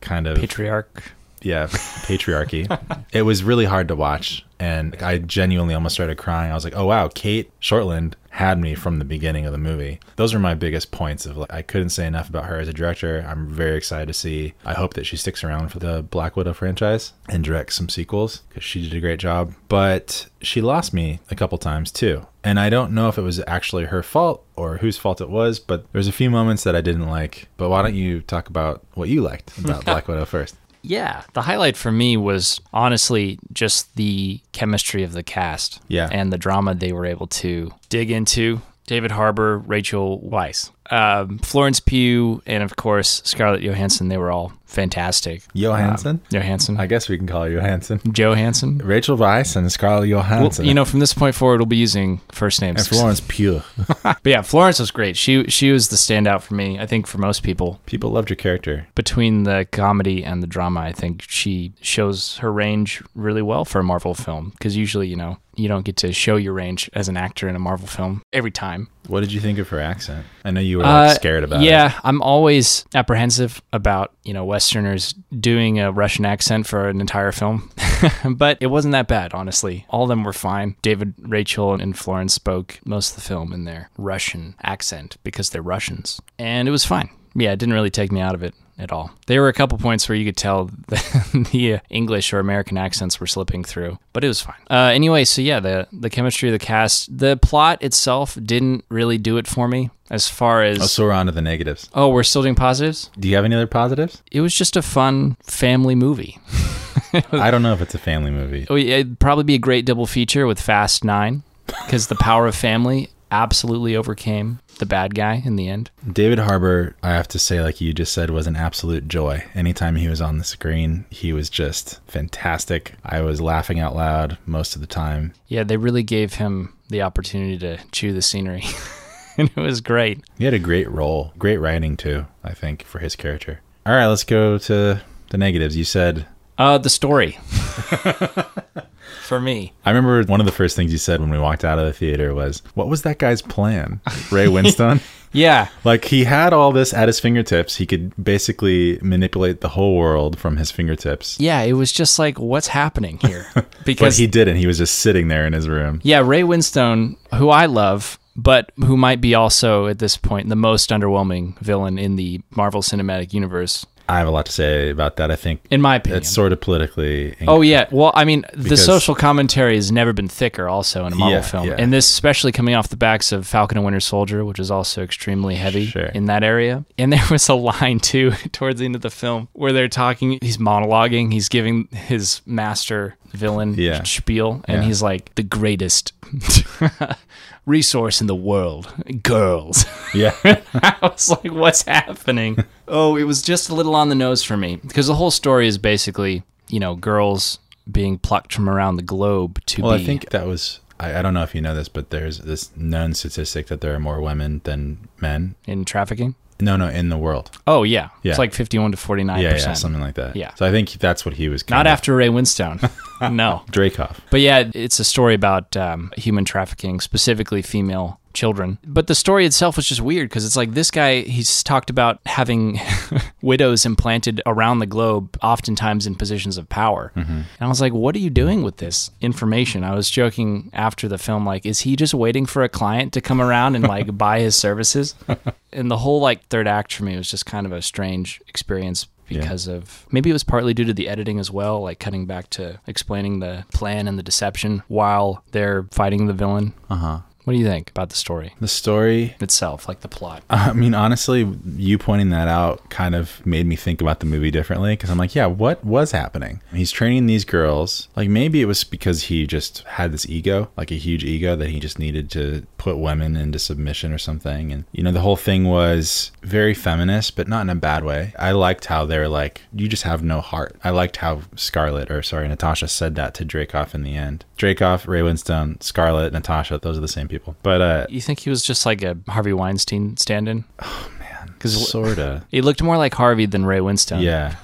kind 0.00 0.26
of 0.26 0.36
patriarch. 0.38 1.12
Yeah, 1.42 1.66
patriarchy. 1.66 2.66
it 3.12 3.22
was 3.22 3.42
really 3.42 3.64
hard 3.64 3.88
to 3.88 3.96
watch, 3.96 4.44
and 4.58 4.96
I 5.02 5.18
genuinely 5.18 5.74
almost 5.74 5.94
started 5.94 6.18
crying. 6.18 6.50
I 6.50 6.54
was 6.54 6.64
like, 6.64 6.76
"Oh 6.76 6.86
wow, 6.86 7.08
Cate 7.08 7.50
Shortland 7.60 8.14
had 8.30 8.60
me 8.60 8.74
from 8.74 8.98
the 8.98 9.04
beginning 9.04 9.46
of 9.46 9.52
the 9.52 9.58
movie." 9.58 10.00
Those 10.16 10.34
are 10.34 10.38
my 10.38 10.54
biggest 10.54 10.90
points 10.90 11.26
of 11.26 11.36
like 11.36 11.52
I 11.52 11.62
couldn't 11.62 11.90
say 11.90 12.06
enough 12.06 12.28
about 12.28 12.46
her 12.46 12.60
as 12.60 12.68
a 12.68 12.72
director. 12.72 13.24
I'm 13.26 13.48
very 13.48 13.76
excited 13.76 14.06
to 14.06 14.12
see. 14.12 14.54
I 14.64 14.74
hope 14.74 14.94
that 14.94 15.06
she 15.06 15.16
sticks 15.16 15.42
around 15.42 15.70
for 15.70 15.78
the 15.78 16.02
Black 16.02 16.36
Widow 16.36 16.52
franchise 16.52 17.12
and 17.28 17.42
directs 17.42 17.76
some 17.76 17.88
sequels 17.88 18.42
because 18.48 18.64
she 18.64 18.82
did 18.82 18.94
a 18.94 19.00
great 19.00 19.18
job. 19.18 19.54
But 19.68 20.28
she 20.42 20.60
lost 20.60 20.92
me 20.92 21.20
a 21.30 21.34
couple 21.34 21.58
times 21.58 21.90
too. 21.90 22.26
And 22.42 22.58
I 22.58 22.70
don't 22.70 22.92
know 22.92 23.08
if 23.08 23.18
it 23.18 23.22
was 23.22 23.42
actually 23.46 23.84
her 23.86 24.02
fault 24.02 24.44
or 24.56 24.78
whose 24.78 24.96
fault 24.96 25.20
it 25.20 25.28
was, 25.28 25.58
but 25.58 25.90
there's 25.92 26.08
a 26.08 26.12
few 26.12 26.30
moments 26.30 26.64
that 26.64 26.74
I 26.74 26.80
didn't 26.80 27.06
like. 27.06 27.48
But 27.56 27.68
why 27.68 27.82
don't 27.82 27.94
you 27.94 28.22
talk 28.22 28.48
about 28.48 28.82
what 28.94 29.08
you 29.08 29.20
liked 29.20 29.56
about 29.58 29.84
Black 29.86 30.08
Widow 30.08 30.24
first? 30.24 30.56
Yeah, 30.82 31.22
the 31.34 31.42
highlight 31.42 31.76
for 31.76 31.92
me 31.92 32.16
was 32.16 32.60
honestly 32.72 33.38
just 33.52 33.94
the 33.96 34.40
chemistry 34.52 35.02
of 35.02 35.12
the 35.12 35.22
cast. 35.22 35.80
Yeah. 35.88 36.08
And 36.10 36.32
the 36.32 36.38
drama 36.38 36.74
they 36.74 36.92
were 36.92 37.06
able 37.06 37.26
to 37.26 37.72
dig 37.88 38.10
into. 38.10 38.62
David 38.86 39.12
Harbour, 39.12 39.58
Rachel 39.58 40.20
Weisz, 40.20 40.70
um, 40.90 41.38
Florence 41.38 41.80
Pugh, 41.80 42.42
and 42.46 42.62
of 42.62 42.76
course 42.76 43.22
Scarlett 43.24 43.62
Johansson. 43.62 44.08
They 44.08 44.18
were 44.18 44.30
all 44.30 44.52
fantastic. 44.66 45.42
Johansson? 45.52 46.10
Um, 46.16 46.20
Johansson. 46.30 46.76
I 46.78 46.86
guess 46.86 47.08
we 47.08 47.16
can 47.18 47.26
call 47.26 47.42
her 47.42 47.50
Johansson. 47.50 48.00
Johansson. 48.12 48.78
Rachel 48.78 49.16
Weisz 49.16 49.56
and 49.56 49.70
Scarlett 49.70 50.08
Well, 50.10 50.20
Johansson. 50.22 50.64
you 50.64 50.74
know, 50.74 50.84
from 50.84 51.00
this 51.00 51.12
point 51.12 51.34
forward, 51.34 51.58
we'll 51.58 51.66
be 51.66 51.76
using 51.76 52.18
first 52.30 52.60
names. 52.60 52.80
and 52.80 52.88
Florence 52.88 53.20
Pugh. 53.26 53.62
But 54.02 54.18
yeah, 54.24 54.42
Florence 54.42 54.78
was 54.80 54.90
great. 54.90 55.16
She 55.16 55.44
she 55.44 55.70
was 55.72 55.88
the 55.88 55.96
standout 55.96 56.42
for 56.42 56.54
me. 56.54 56.78
I 56.78 56.86
think 56.86 57.06
for 57.06 57.18
most 57.18 57.42
people. 57.42 57.80
People 57.86 58.10
loved 58.10 58.30
your 58.30 58.36
character. 58.36 58.86
between 58.94 59.42
the 59.44 59.66
comedy 59.72 60.24
and 60.24 60.42
the 60.42 60.46
drama, 60.46 60.80
I 60.80 60.92
think 60.92 61.22
she 61.28 61.72
shows 61.80 62.36
her 62.38 62.52
range 62.52 63.02
really 63.14 63.42
well 63.42 63.64
for 63.64 63.80
a 63.80 63.84
Marvel 63.84 64.14
film. 64.14 64.50
Because 64.50 64.76
usually, 64.76 65.08
you 65.08 65.16
know, 65.16 65.38
you 65.56 65.68
don't 65.68 65.84
get 65.84 65.96
to 65.98 66.12
show 66.12 66.36
your 66.36 66.52
range 66.54 66.88
as 66.94 67.08
an 67.08 67.16
actor 67.16 67.48
in 67.48 67.56
a 67.56 67.58
Marvel 67.58 67.86
film 67.88 68.22
every 68.32 68.50
time. 68.50 68.88
What 69.08 69.20
did 69.20 69.32
you 69.32 69.40
think 69.40 69.58
of 69.58 69.68
her 69.70 69.80
accent? 69.80 70.24
I 70.44 70.50
know 70.52 70.60
you 70.60 70.79
were 70.82 70.88
like 70.88 71.10
Uh, 71.10 71.14
scared 71.14 71.44
about 71.44 71.62
yeah, 71.62 71.98
I'm 72.04 72.22
always 72.22 72.84
apprehensive 72.94 73.62
about 73.72 74.12
you 74.24 74.32
know 74.32 74.44
Westerners 74.44 75.14
doing 75.38 75.78
a 75.78 75.92
Russian 75.92 76.24
accent 76.24 76.66
for 76.66 76.88
an 76.88 77.00
entire 77.00 77.32
film, 77.32 77.70
but 78.30 78.58
it 78.60 78.66
wasn't 78.68 78.92
that 78.92 79.08
bad, 79.08 79.32
honestly. 79.34 79.86
All 79.88 80.04
of 80.04 80.08
them 80.08 80.24
were 80.24 80.32
fine. 80.32 80.76
David, 80.82 81.14
Rachel, 81.20 81.74
and 81.74 81.96
Florence 81.96 82.34
spoke 82.34 82.80
most 82.84 83.10
of 83.10 83.16
the 83.16 83.22
film 83.28 83.52
in 83.52 83.64
their 83.64 83.90
Russian 83.96 84.54
accent 84.62 85.16
because 85.22 85.50
they're 85.50 85.62
Russians, 85.62 86.20
and 86.38 86.68
it 86.68 86.70
was 86.72 86.84
fine. 86.84 87.10
Yeah, 87.34 87.52
it 87.52 87.58
didn't 87.58 87.74
really 87.74 87.90
take 87.90 88.12
me 88.12 88.20
out 88.20 88.34
of 88.34 88.42
it 88.42 88.54
at 88.78 88.90
all. 88.92 89.10
There 89.26 89.42
were 89.42 89.48
a 89.48 89.52
couple 89.52 89.78
points 89.78 90.08
where 90.08 90.16
you 90.16 90.24
could 90.24 90.36
tell 90.36 90.64
the, 90.88 91.80
English 91.90 92.32
or 92.32 92.38
American 92.38 92.78
accents 92.78 93.20
were 93.20 93.26
slipping 93.26 93.62
through, 93.62 93.98
but 94.12 94.24
it 94.24 94.28
was 94.28 94.40
fine. 94.40 94.56
Uh, 94.68 94.90
anyway, 94.92 95.24
so 95.24 95.42
yeah, 95.42 95.60
the 95.60 95.86
the 95.92 96.10
chemistry 96.10 96.48
of 96.48 96.52
the 96.52 96.58
cast, 96.58 97.16
the 97.16 97.36
plot 97.36 97.82
itself 97.82 98.38
didn't 98.42 98.84
really 98.88 99.18
do 99.18 99.36
it 99.36 99.46
for 99.46 99.68
me 99.68 99.90
as 100.10 100.28
far 100.28 100.62
as. 100.62 100.80
Oh, 100.80 100.86
so 100.86 101.04
we're 101.04 101.12
on 101.12 101.26
to 101.26 101.32
the 101.32 101.42
negatives. 101.42 101.88
Oh, 101.94 102.08
we're 102.08 102.22
still 102.22 102.42
doing 102.42 102.54
positives? 102.54 103.10
Do 103.18 103.28
you 103.28 103.36
have 103.36 103.44
any 103.44 103.54
other 103.54 103.66
positives? 103.66 104.22
It 104.32 104.40
was 104.40 104.54
just 104.54 104.76
a 104.76 104.82
fun 104.82 105.36
family 105.42 105.94
movie. 105.94 106.38
I 107.32 107.50
don't 107.50 107.62
know 107.62 107.72
if 107.72 107.80
it's 107.80 107.94
a 107.94 107.98
family 107.98 108.30
movie. 108.30 108.66
Oh, 108.70 108.76
It'd 108.76 109.18
probably 109.18 109.44
be 109.44 109.54
a 109.54 109.58
great 109.58 109.84
double 109.84 110.06
feature 110.06 110.46
with 110.46 110.60
Fast 110.60 111.04
Nine 111.04 111.42
because 111.66 112.06
the 112.06 112.14
power 112.16 112.46
of 112.46 112.54
family 112.54 113.10
absolutely 113.30 113.96
overcame 113.96 114.58
the 114.78 114.86
bad 114.86 115.14
guy 115.14 115.42
in 115.44 115.56
the 115.56 115.68
end. 115.68 115.90
David 116.10 116.38
Harbour, 116.38 116.96
I 117.02 117.10
have 117.10 117.28
to 117.28 117.38
say, 117.38 117.60
like 117.62 117.80
you 117.80 117.92
just 117.92 118.12
said, 118.12 118.30
was 118.30 118.46
an 118.46 118.56
absolute 118.56 119.08
joy. 119.08 119.44
Anytime 119.54 119.96
he 119.96 120.08
was 120.08 120.20
on 120.20 120.38
the 120.38 120.44
screen, 120.44 121.04
he 121.10 121.32
was 121.32 121.50
just 121.50 122.00
fantastic. 122.06 122.94
I 123.04 123.20
was 123.20 123.40
laughing 123.40 123.78
out 123.78 123.94
loud 123.94 124.38
most 124.46 124.74
of 124.74 124.80
the 124.80 124.86
time. 124.86 125.32
Yeah, 125.48 125.64
they 125.64 125.76
really 125.76 126.02
gave 126.02 126.34
him 126.34 126.74
the 126.88 127.02
opportunity 127.02 127.58
to 127.58 127.78
chew 127.92 128.12
the 128.12 128.22
scenery. 128.22 128.64
and 129.36 129.50
it 129.54 129.60
was 129.60 129.80
great. 129.80 130.20
He 130.38 130.44
had 130.44 130.54
a 130.54 130.58
great 130.58 130.90
role, 130.90 131.32
great 131.38 131.58
writing 131.58 131.96
too, 131.96 132.26
I 132.42 132.54
think, 132.54 132.84
for 132.84 132.98
his 133.00 133.16
character. 133.16 133.60
All 133.86 133.94
right, 133.94 134.06
let's 134.06 134.24
go 134.24 134.58
to 134.58 135.00
the 135.30 135.38
negatives. 135.38 135.76
You 135.76 135.84
said 135.84 136.26
Uh, 136.58 136.78
the 136.78 136.90
story. 136.90 137.38
For 139.30 139.40
me. 139.40 139.72
I 139.86 139.90
remember 139.90 140.24
one 140.24 140.40
of 140.40 140.46
the 140.46 140.50
first 140.52 140.74
things 140.74 140.90
you 140.90 140.98
said 140.98 141.20
when 141.20 141.30
we 141.30 141.38
walked 141.38 141.64
out 141.64 141.78
of 141.78 141.84
the 141.86 141.92
theater 141.92 142.34
was, 142.34 142.62
"What 142.74 142.88
was 142.88 143.02
that 143.02 143.20
guy's 143.20 143.42
plan?" 143.42 144.00
Ray 144.32 144.46
Winstone. 144.56 145.00
Yeah. 145.32 145.68
like 145.84 146.06
he 146.06 146.24
had 146.24 146.52
all 146.52 146.72
this 146.72 146.92
at 146.92 147.06
his 147.06 147.20
fingertips. 147.20 147.76
He 147.76 147.86
could 147.86 148.12
basically 148.20 148.98
manipulate 149.02 149.60
the 149.60 149.68
whole 149.68 149.96
world 149.96 150.36
from 150.36 150.56
his 150.56 150.72
fingertips. 150.72 151.38
Yeah, 151.38 151.60
it 151.62 151.74
was 151.74 151.92
just 151.92 152.18
like, 152.18 152.40
what's 152.40 152.66
happening 152.66 153.18
here? 153.18 153.46
But 153.54 153.84
Because 153.84 154.16
he 154.16 154.26
didn't. 154.26 154.56
He 154.56 154.66
was 154.66 154.78
just 154.78 154.96
sitting 154.96 155.28
there 155.28 155.46
in 155.46 155.52
his 155.52 155.68
room. 155.68 156.00
Yeah, 156.02 156.18
Ray 156.26 156.42
Winstone, 156.42 157.16
who 157.36 157.50
I 157.50 157.66
love, 157.66 158.18
but 158.34 158.72
who 158.78 158.96
might 158.96 159.20
be 159.20 159.36
also 159.36 159.86
at 159.86 160.00
this 160.00 160.16
point 160.16 160.48
the 160.48 160.56
most 160.56 160.90
underwhelming 160.90 161.56
villain 161.60 162.00
in 162.00 162.16
the 162.16 162.40
Marvel 162.50 162.82
Cinematic 162.82 163.32
Universe, 163.32 163.86
I 164.10 164.18
have 164.18 164.26
a 164.26 164.30
lot 164.30 164.46
to 164.46 164.52
say 164.52 164.90
about 164.90 165.16
that. 165.16 165.30
I 165.30 165.36
think 165.36 165.60
in 165.70 165.80
my 165.80 165.96
opinion. 165.96 166.18
it's 166.18 166.28
sort 166.30 166.52
of 166.52 166.60
politically. 166.60 167.36
Oh 167.46 167.60
yeah, 167.62 167.86
well, 167.90 168.12
I 168.14 168.24
mean, 168.24 168.44
the 168.52 168.64
Because- 168.64 168.84
social 168.84 169.14
commentary 169.14 169.76
has 169.76 169.92
never 169.92 170.12
been 170.12 170.28
thicker. 170.28 170.68
Also 170.68 171.06
in 171.06 171.12
a 171.12 171.16
Marvel 171.16 171.36
Yeah, 171.36 171.42
film, 171.42 171.66
yeah. 171.68 171.76
and 171.78 171.92
this 171.92 172.10
especially 172.10 172.52
coming 172.52 172.74
off 172.74 172.88
the 172.88 172.96
backs 172.96 173.32
of 173.32 173.46
Falcon 173.46 173.78
and 173.78 173.84
Winter 173.84 174.00
Soldier, 174.00 174.44
which 174.44 174.58
is 174.58 174.70
also 174.70 175.02
extremely 175.02 175.54
heavy 175.54 175.86
Sure. 175.86 176.06
in 176.06 176.26
that 176.26 176.42
area. 176.42 176.84
And 176.98 177.12
there 177.12 177.22
was 177.30 177.48
a 177.48 177.54
line 177.54 178.00
too 178.00 178.32
towards 178.52 178.80
the 178.80 178.84
end 178.86 178.96
of 178.96 179.02
the 179.02 179.10
film 179.10 179.48
where 179.52 179.72
they're 179.72 179.88
talking. 179.88 180.38
He's 180.42 180.58
monologuing. 180.58 181.32
He's 181.32 181.48
giving 181.48 181.86
his 181.92 182.42
master 182.46 183.16
villain 183.32 183.74
Yeah. 183.78 184.02
spiel, 184.02 184.60
and 184.66 184.82
he's 184.84 185.02
like 185.02 185.32
the 185.36 185.44
greatest 185.44 186.12
resource 187.70 188.20
in 188.20 188.26
the 188.26 188.34
world, 188.34 188.92
girls. 189.22 189.86
yeah. 190.14 190.34
I 190.44 190.96
was 191.00 191.30
like, 191.30 191.52
what's 191.52 191.82
happening? 191.82 192.62
oh, 192.88 193.16
it 193.16 193.24
was 193.24 193.40
just 193.40 193.70
a 193.70 193.74
little 193.74 193.94
on 193.94 194.08
the 194.08 194.14
nose 194.14 194.42
for 194.42 194.56
me 194.56 194.76
because 194.76 195.06
the 195.06 195.14
whole 195.14 195.30
story 195.30 195.66
is 195.66 195.78
basically, 195.78 196.42
you 196.68 196.80
know, 196.80 196.94
girls 196.96 197.58
being 197.90 198.18
plucked 198.18 198.52
from 198.52 198.68
around 198.68 198.96
the 198.96 199.02
globe 199.02 199.64
to 199.66 199.82
well, 199.82 199.96
be. 199.96 200.02
I 200.02 200.06
think 200.06 200.30
that 200.30 200.46
was. 200.46 200.80
I, 200.98 201.18
I 201.18 201.22
don't 201.22 201.32
know 201.32 201.42
if 201.42 201.54
you 201.54 201.62
know 201.62 201.74
this, 201.74 201.88
but 201.88 202.10
there's 202.10 202.38
this 202.38 202.76
known 202.76 203.14
statistic 203.14 203.68
that 203.68 203.80
there 203.80 203.94
are 203.94 204.00
more 204.00 204.20
women 204.20 204.60
than 204.64 205.08
men. 205.20 205.54
in 205.66 205.84
trafficking. 205.84 206.34
No, 206.60 206.76
no, 206.76 206.88
in 206.88 207.08
the 207.08 207.18
world. 207.18 207.50
Oh 207.66 207.82
yeah, 207.82 208.08
Yeah. 208.22 208.30
it's 208.32 208.38
like 208.38 208.52
fifty-one 208.54 208.90
to 208.92 208.96
forty-nine 208.96 209.40
Yeah, 209.42 209.56
yeah, 209.56 209.72
something 209.74 210.00
like 210.00 210.14
that. 210.14 210.36
Yeah. 210.36 210.54
So 210.54 210.66
I 210.66 210.70
think 210.70 210.90
that's 210.92 211.24
what 211.24 211.34
he 211.34 211.48
was. 211.48 211.62
Getting. 211.62 211.78
Not 211.78 211.86
of- 211.86 211.92
after 211.92 212.14
Ray 212.14 212.28
Winstone. 212.28 212.80
no, 213.32 213.62
Dracoff. 213.70 214.18
but 214.30 214.40
yeah, 214.40 214.70
it's 214.74 214.98
a 215.00 215.04
story 215.04 215.34
about 215.34 215.76
um, 215.76 216.12
human 216.16 216.44
trafficking, 216.44 217.00
specifically 217.00 217.62
female 217.62 218.18
children. 218.32 218.78
But 218.86 219.08
the 219.08 219.14
story 219.14 219.44
itself 219.44 219.76
was 219.76 219.86
just 219.86 220.00
weird 220.00 220.28
because 220.28 220.44
it's 220.44 220.56
like 220.56 220.72
this 220.74 220.90
guy. 220.90 221.22
He's 221.22 221.62
talked 221.64 221.90
about 221.90 222.20
having 222.26 222.76
widows 223.42 223.84
implanted 223.86 224.40
around 224.46 224.78
the 224.78 224.86
globe, 224.86 225.36
oftentimes 225.42 226.06
in 226.06 226.14
positions 226.14 226.56
of 226.58 226.68
power. 226.68 227.12
And 227.14 227.44
I 227.60 227.66
was 227.68 227.80
like, 227.80 227.92
what 227.92 228.14
are 228.16 228.20
you 228.20 228.30
doing 228.30 228.62
with 228.62 228.78
this 228.78 229.10
information? 229.20 229.84
I 229.84 229.94
was 229.94 230.10
joking 230.10 230.70
after 230.72 231.08
the 231.08 231.18
film, 231.18 231.44
like, 231.46 231.64
is 231.66 231.80
he 231.80 231.96
just 231.96 232.14
waiting 232.14 232.46
for 232.46 232.62
a 232.62 232.68
client 232.68 233.12
to 233.14 233.20
come 233.20 233.40
around 233.40 233.74
and 233.76 233.84
like 233.86 234.16
buy 234.16 234.40
his 234.40 234.56
services? 234.56 235.14
and 235.72 235.90
the 235.90 235.98
whole 235.98 236.20
like 236.20 236.46
third 236.48 236.66
act 236.68 236.92
for 236.94 237.04
me 237.04 237.16
was 237.16 237.30
just 237.30 237.46
kind 237.46 237.66
of 237.66 237.72
a 237.72 237.82
strange 237.82 238.40
experience 238.48 239.06
Yeah. 239.28 239.40
because 239.40 239.68
of 239.68 240.06
maybe 240.10 240.30
it 240.30 240.32
was 240.32 240.42
partly 240.44 240.74
due 240.74 240.84
to 240.84 240.92
the 240.94 241.08
editing 241.08 241.38
as 241.38 241.50
well, 241.50 241.80
like 241.82 241.98
cutting 242.00 242.26
back 242.26 242.50
to 242.50 242.80
explaining 242.86 243.38
the 243.40 243.64
plan 243.72 244.08
and 244.08 244.18
the 244.18 244.22
deception 244.24 244.82
while 244.88 245.44
they're 245.52 245.84
fighting 245.92 246.26
the 246.26 246.32
villain. 246.32 246.72
Uh 246.88 246.96
huh. 246.96 247.18
What 247.50 247.54
do 247.54 247.58
you 247.62 247.66
think 247.66 247.90
about 247.90 248.10
the 248.10 248.16
story 248.16 248.54
The 248.60 248.68
story 248.68 249.34
itself, 249.40 249.88
like 249.88 250.02
the 250.02 250.08
plot? 250.08 250.44
I 250.50 250.72
mean, 250.72 250.94
honestly, 250.94 251.52
you 251.74 251.98
pointing 251.98 252.30
that 252.30 252.46
out 252.46 252.88
kind 252.90 253.16
of 253.16 253.44
made 253.44 253.66
me 253.66 253.74
think 253.74 254.00
about 254.00 254.20
the 254.20 254.26
movie 254.26 254.52
differently 254.52 254.92
because 254.92 255.10
I'm 255.10 255.18
like, 255.18 255.34
yeah, 255.34 255.46
what 255.46 255.84
was 255.84 256.12
happening? 256.12 256.62
He's 256.72 256.92
training 256.92 257.26
these 257.26 257.44
girls. 257.44 258.06
Like, 258.14 258.28
maybe 258.28 258.62
it 258.62 258.66
was 258.66 258.84
because 258.84 259.24
he 259.24 259.48
just 259.48 259.80
had 259.80 260.12
this 260.12 260.28
ego, 260.28 260.70
like 260.76 260.92
a 260.92 260.94
huge 260.94 261.24
ego 261.24 261.56
that 261.56 261.70
he 261.70 261.80
just 261.80 261.98
needed 261.98 262.30
to 262.30 262.64
put 262.78 262.98
women 262.98 263.34
into 263.34 263.58
submission 263.58 264.12
or 264.12 264.18
something. 264.18 264.70
And, 264.70 264.84
you 264.92 265.02
know, 265.02 265.10
the 265.10 265.20
whole 265.20 265.34
thing 265.34 265.64
was 265.64 266.30
very 266.42 266.72
feminist, 266.72 267.34
but 267.34 267.48
not 267.48 267.62
in 267.62 267.70
a 267.70 267.74
bad 267.74 268.04
way. 268.04 268.32
I 268.38 268.52
liked 268.52 268.84
how 268.84 269.06
they 269.06 269.18
were 269.18 269.26
like, 269.26 269.62
you 269.72 269.88
just 269.88 270.04
have 270.04 270.22
no 270.22 270.40
heart. 270.40 270.76
I 270.84 270.90
liked 270.90 271.16
how 271.16 271.40
Scarlett, 271.56 272.12
or 272.12 272.22
sorry, 272.22 272.46
Natasha 272.46 272.86
said 272.86 273.16
that 273.16 273.34
to 273.34 273.44
Dracoff 273.44 273.92
in 273.92 274.04
the 274.04 274.14
end. 274.14 274.44
Dracoff, 274.56 275.08
Ray 275.08 275.22
Winstone, 275.22 275.82
Scarlett, 275.82 276.32
Natasha, 276.32 276.78
those 276.78 276.96
are 276.96 277.00
the 277.00 277.08
same 277.08 277.26
people. 277.26 277.39
But, 277.62 277.80
uh, 277.80 278.06
You 278.08 278.20
think 278.20 278.40
he 278.40 278.50
was 278.50 278.62
just 278.62 278.86
like 278.86 279.02
a 279.02 279.16
Harvey 279.28 279.52
Weinstein 279.52 280.16
stand-in? 280.16 280.64
Because 281.60 281.90
sorta. 281.90 282.42
he 282.50 282.62
looked 282.62 282.82
more 282.82 282.96
like 282.96 283.12
Harvey 283.12 283.44
than 283.44 283.66
Ray 283.66 283.80
Winstone. 283.80 284.22
Yeah, 284.22 284.56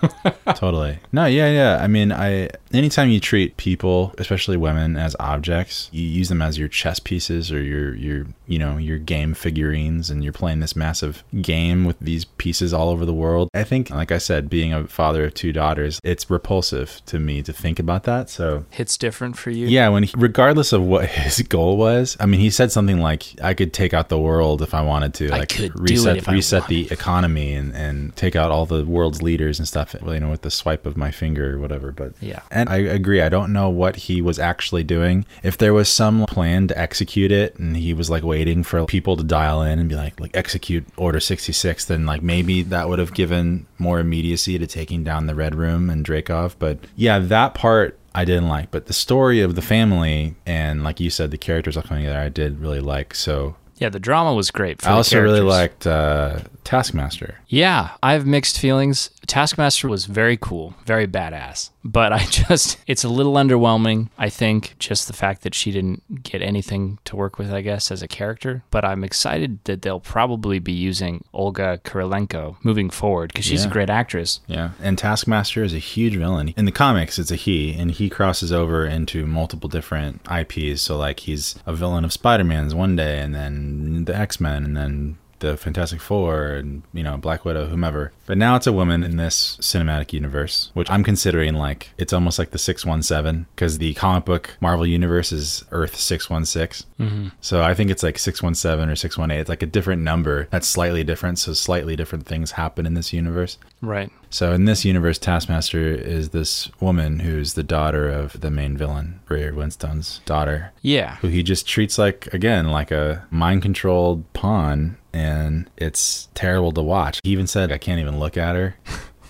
totally. 0.55 0.99
No, 1.13 1.27
yeah, 1.27 1.51
yeah. 1.51 1.79
I 1.83 1.89
mean, 1.89 2.11
I 2.11 2.49
anytime 2.73 3.11
you 3.11 3.21
treat 3.21 3.59
people, 3.59 4.15
especially 4.17 4.57
women, 4.57 4.97
as 4.97 5.15
objects, 5.21 5.91
you 5.93 6.07
use 6.07 6.31
them 6.31 6.41
as 6.41 6.59
your 6.59 6.69
chess 6.69 6.99
pieces 6.99 7.53
or 7.53 7.63
your 7.63 7.95
your 7.95 8.27
you 8.47 8.59
know 8.59 8.79
your 8.79 8.99
game 8.99 9.35
figurines, 9.35 10.09
and 10.09 10.25
you're 10.25 10.33
playing 10.33 10.61
this 10.61 10.75
massive 10.75 11.23
game 11.43 11.85
with 11.85 11.99
these 12.01 12.25
pieces 12.25 12.73
all 12.73 12.89
over 12.89 13.05
the 13.05 13.13
world. 13.13 13.51
I 13.53 13.65
think, 13.65 13.91
like 13.91 14.11
I 14.11 14.19
said, 14.19 14.49
being 14.49 14.73
a 14.73 14.87
father 14.87 15.27
of 15.27 15.35
two 15.35 15.53
daughters, 15.53 16.01
it's 16.03 16.31
repulsive 16.31 17.03
to 17.07 17.19
me 17.19 17.43
to 17.43 17.53
think 17.53 17.79
about 17.79 18.05
that. 18.05 18.31
So 18.31 18.65
Hits 18.71 18.97
different 18.97 19.37
for 19.37 19.51
you? 19.51 19.67
yeah, 19.67 19.91
when 19.91 20.05
he, 20.05 20.15
regardless 20.17 20.73
of 20.73 20.83
what 20.83 21.07
his 21.11 21.43
goal 21.43 21.77
was, 21.77 22.17
I 22.19 22.25
mean, 22.25 22.41
he 22.41 22.49
said 22.49 22.73
something 22.73 23.01
like, 23.01 23.27
"I 23.43 23.53
could 23.53 23.75
take 23.75 23.93
out 23.93 24.09
the 24.09 24.19
world 24.19 24.63
if 24.63 24.73
I 24.73 24.81
wanted 24.81 25.13
to, 25.15 25.31
I 25.31 25.41
like 25.41 25.51
could 25.51 25.75
do 25.75 25.83
reset 25.83 26.27
I 26.29 26.33
reset 26.33 26.67
the 26.69 26.86
economy 26.91 27.53
and 27.55 27.75
and 27.75 28.15
take 28.17 28.37
out 28.37 28.51
all 28.51 28.67
the 28.67 28.85
world's 28.85 29.23
leaders 29.23 29.59
and 29.59 29.67
stuff, 29.69 29.95
you 30.07 30.21
know, 30.21 30.31
with 30.31 30.43
the 30.43 30.51
swipe 30.51 30.87
of 30.87 30.97
my 30.97 31.11
finger 31.11 31.55
or 31.55 31.59
whatever." 31.59 31.93
But 31.93 32.13
Yeah. 32.21 32.41
and 32.51 32.69
I 32.69 32.77
agree. 32.79 33.21
I 33.23 33.29
don't 33.29 33.53
know 33.53 33.69
what 33.69 33.97
he 33.97 34.21
was 34.23 34.39
actually 34.39 34.85
doing. 34.85 35.25
If 35.43 35.59
there 35.59 35.75
was 35.75 35.89
some 35.89 36.25
plan 36.27 36.69
to 36.69 36.79
execute 36.79 37.33
it, 37.33 37.57
and 37.59 37.77
he 37.77 37.93
was 37.95 38.11
like 38.11 38.23
waiting 38.25 38.63
for 38.63 38.85
people 38.87 39.17
to 39.17 39.25
dial 39.25 39.63
in 39.63 39.79
and 39.79 39.89
be 39.89 39.95
like, 39.95 40.21
like 40.21 40.31
execute 40.37 40.85
Order 40.97 41.21
sixty 41.21 41.53
six, 41.53 41.85
then 41.85 42.07
like 42.07 42.23
maybe 42.23 42.63
that 42.63 42.89
would 42.89 42.99
have 42.99 43.15
given 43.15 43.67
more 43.79 43.99
immediacy 44.01 44.59
to 44.59 44.67
taking 44.67 45.05
down 45.05 45.27
the 45.27 45.35
Red 45.35 45.55
Room 45.55 45.91
and 45.91 46.05
Dracov. 46.05 46.55
But 46.59 46.79
yeah, 46.97 47.19
that 47.19 47.55
part 47.55 47.99
I 48.15 48.25
didn't 48.25 48.49
like. 48.49 48.71
But 48.71 48.87
the 48.87 48.93
story 48.95 49.41
of 49.41 49.55
the 49.57 49.63
family 49.63 50.35
and 50.47 50.83
like 50.83 51.01
you 51.01 51.11
said, 51.11 51.31
the 51.31 51.39
characters 51.39 51.77
all 51.77 51.83
coming 51.83 52.05
together, 52.05 52.21
I 52.21 52.29
did 52.31 52.61
really 52.61 52.81
like. 52.81 53.15
So 53.15 53.57
Yeah, 53.77 53.91
the 53.91 54.01
drama 54.01 54.35
was 54.35 54.51
great. 54.51 54.81
For 54.83 54.89
I 54.89 54.93
also 54.93 55.21
really 55.21 55.41
liked 55.41 55.87
uh, 55.87 56.41
Taskmaster. 56.65 57.41
Yeah, 57.49 57.91
I 58.03 58.15
have 58.15 58.27
mixed 58.27 58.59
feelings. 58.59 59.11
Taskmaster 59.27 59.89
was 59.89 60.07
very 60.07 60.37
cool, 60.37 60.75
very 60.85 61.07
badass. 61.07 61.71
But 61.87 62.13
I 62.13 62.25
just, 62.31 62.79
it's 62.87 63.05
a 63.05 63.09
little 63.09 63.35
underwhelming. 63.35 64.09
I 64.19 64.29
think 64.29 64.77
just 64.79 65.07
the 65.07 65.13
fact 65.13 65.43
that 65.43 65.55
she 65.55 65.71
didn't 65.71 66.23
get 66.23 66.43
anything 66.43 66.99
to 67.05 67.17
work 67.17 67.39
with, 67.39 67.53
I 67.53 67.61
guess, 67.61 67.91
as 67.91 68.03
a 68.03 68.09
character. 68.09 68.65
But 68.71 68.85
I'm 68.85 69.05
excited 69.05 69.63
that 69.65 69.83
they'll 69.83 70.01
probably 70.01 70.59
be 70.59 70.73
using 70.73 71.25
Olga 71.33 71.81
Kurylenko 71.85 72.57
moving 72.63 72.91
forward 72.91 73.33
because 73.33 73.45
she's 73.45 73.65
a 73.65 73.69
great 73.69 73.91
actress. 73.91 74.41
Yeah, 74.47 74.71
and 74.83 74.99
Taskmaster 74.99 75.63
is 75.63 75.73
a 75.75 75.79
huge 75.79 76.17
villain. 76.17 76.53
In 76.57 76.65
the 76.65 76.73
comics, 76.73 77.19
it's 77.19 77.31
a 77.31 77.37
he, 77.37 77.73
and 77.75 77.91
he 77.91 78.09
crosses 78.11 78.53
over 78.53 78.85
into 78.87 79.27
multiple 79.27 79.69
different 79.69 80.21
IPs. 80.31 80.83
So, 80.83 80.97
like, 80.97 81.21
he's 81.21 81.55
a 81.67 81.73
villain 81.73 82.05
of 82.05 82.13
Spider 82.13 82.45
Man's 82.45 82.75
one 82.75 82.97
day, 82.97 83.21
and 83.21 83.35
then 83.35 84.05
the 84.05 84.17
X 84.17 84.41
Men, 84.41 84.65
and 84.65 84.77
then 84.77 85.19
the 85.39 85.57
Fantastic 85.57 86.01
Four, 86.01 86.49
and, 86.49 86.83
you 86.93 87.03
know, 87.03 87.17
Black 87.17 87.45
Widow, 87.45 87.67
whomever. 87.67 88.13
But 88.27 88.39
now 88.39 88.57
it's 88.57 88.67
a 88.67 88.73
woman 88.73 89.03
in 89.03 89.17
this 89.17 89.57
cinematic 89.61 90.13
universe, 90.13 90.71
which 90.75 90.91
I'm 90.91 91.05
considering 91.05 91.55
like 91.55 91.91
it's 91.99 92.13
almost 92.13 92.39
like 92.39 92.51
the 92.51 92.59
617, 92.59 93.47
because 93.55 93.79
the 93.79 93.95
comic 93.95 94.25
book 94.25 94.57
Marvel 94.61 94.87
Universe 94.87 95.33
is 95.33 95.65
Earth 95.71 95.97
616. 95.97 96.87
Mm-hmm. 97.01 97.29
So 97.41 97.63
I 97.63 97.75
think 97.75 97.91
it's 97.91 98.03
like 98.03 98.19
617 98.19 98.91
or 98.91 98.97
618. 98.97 99.41
It's 99.41 99.49
like 99.49 99.63
a 99.63 99.67
different 99.67 100.03
number 100.03 100.49
that's 100.51 100.67
slightly 100.67 101.05
different. 101.05 101.39
So 101.39 101.53
slightly 101.53 101.97
different 101.97 102.27
things 102.27 102.53
happen 102.53 102.87
in 102.87 102.95
this 102.95 103.13
universe. 103.13 103.59
Right. 103.83 104.11
So 104.31 104.53
in 104.53 104.65
this 104.65 104.85
universe, 104.85 105.19
Taskmaster 105.19 105.87
is 105.95 106.31
this 106.31 106.71
woman 106.81 107.21
who's 107.21 107.55
the 107.55 107.63
daughter 107.63 108.11
of 108.11 108.41
the 108.41 108.51
main 108.51 108.77
villain, 108.77 109.21
Ray 109.29 109.51
Winstone's 109.51 110.21
daughter, 110.25 110.73
Yeah. 110.83 111.17
who 111.17 111.29
he 111.29 111.43
just 111.43 111.67
treats 111.67 111.97
like 111.99 112.27
again 112.35 112.71
like 112.71 112.91
a 112.91 113.25
mind 113.31 113.63
controlled 113.63 114.31
pawn, 114.33 114.97
and 115.13 115.71
it's 115.77 116.29
terrible 116.35 116.73
to 116.73 116.83
watch. 116.83 117.21
He 117.23 117.31
even 117.31 117.47
said, 117.47 117.73
"I 117.73 117.79
can't 117.79 118.01
even 118.01 118.16
look 118.19 118.37
at 118.37 118.57
her." 118.57 118.77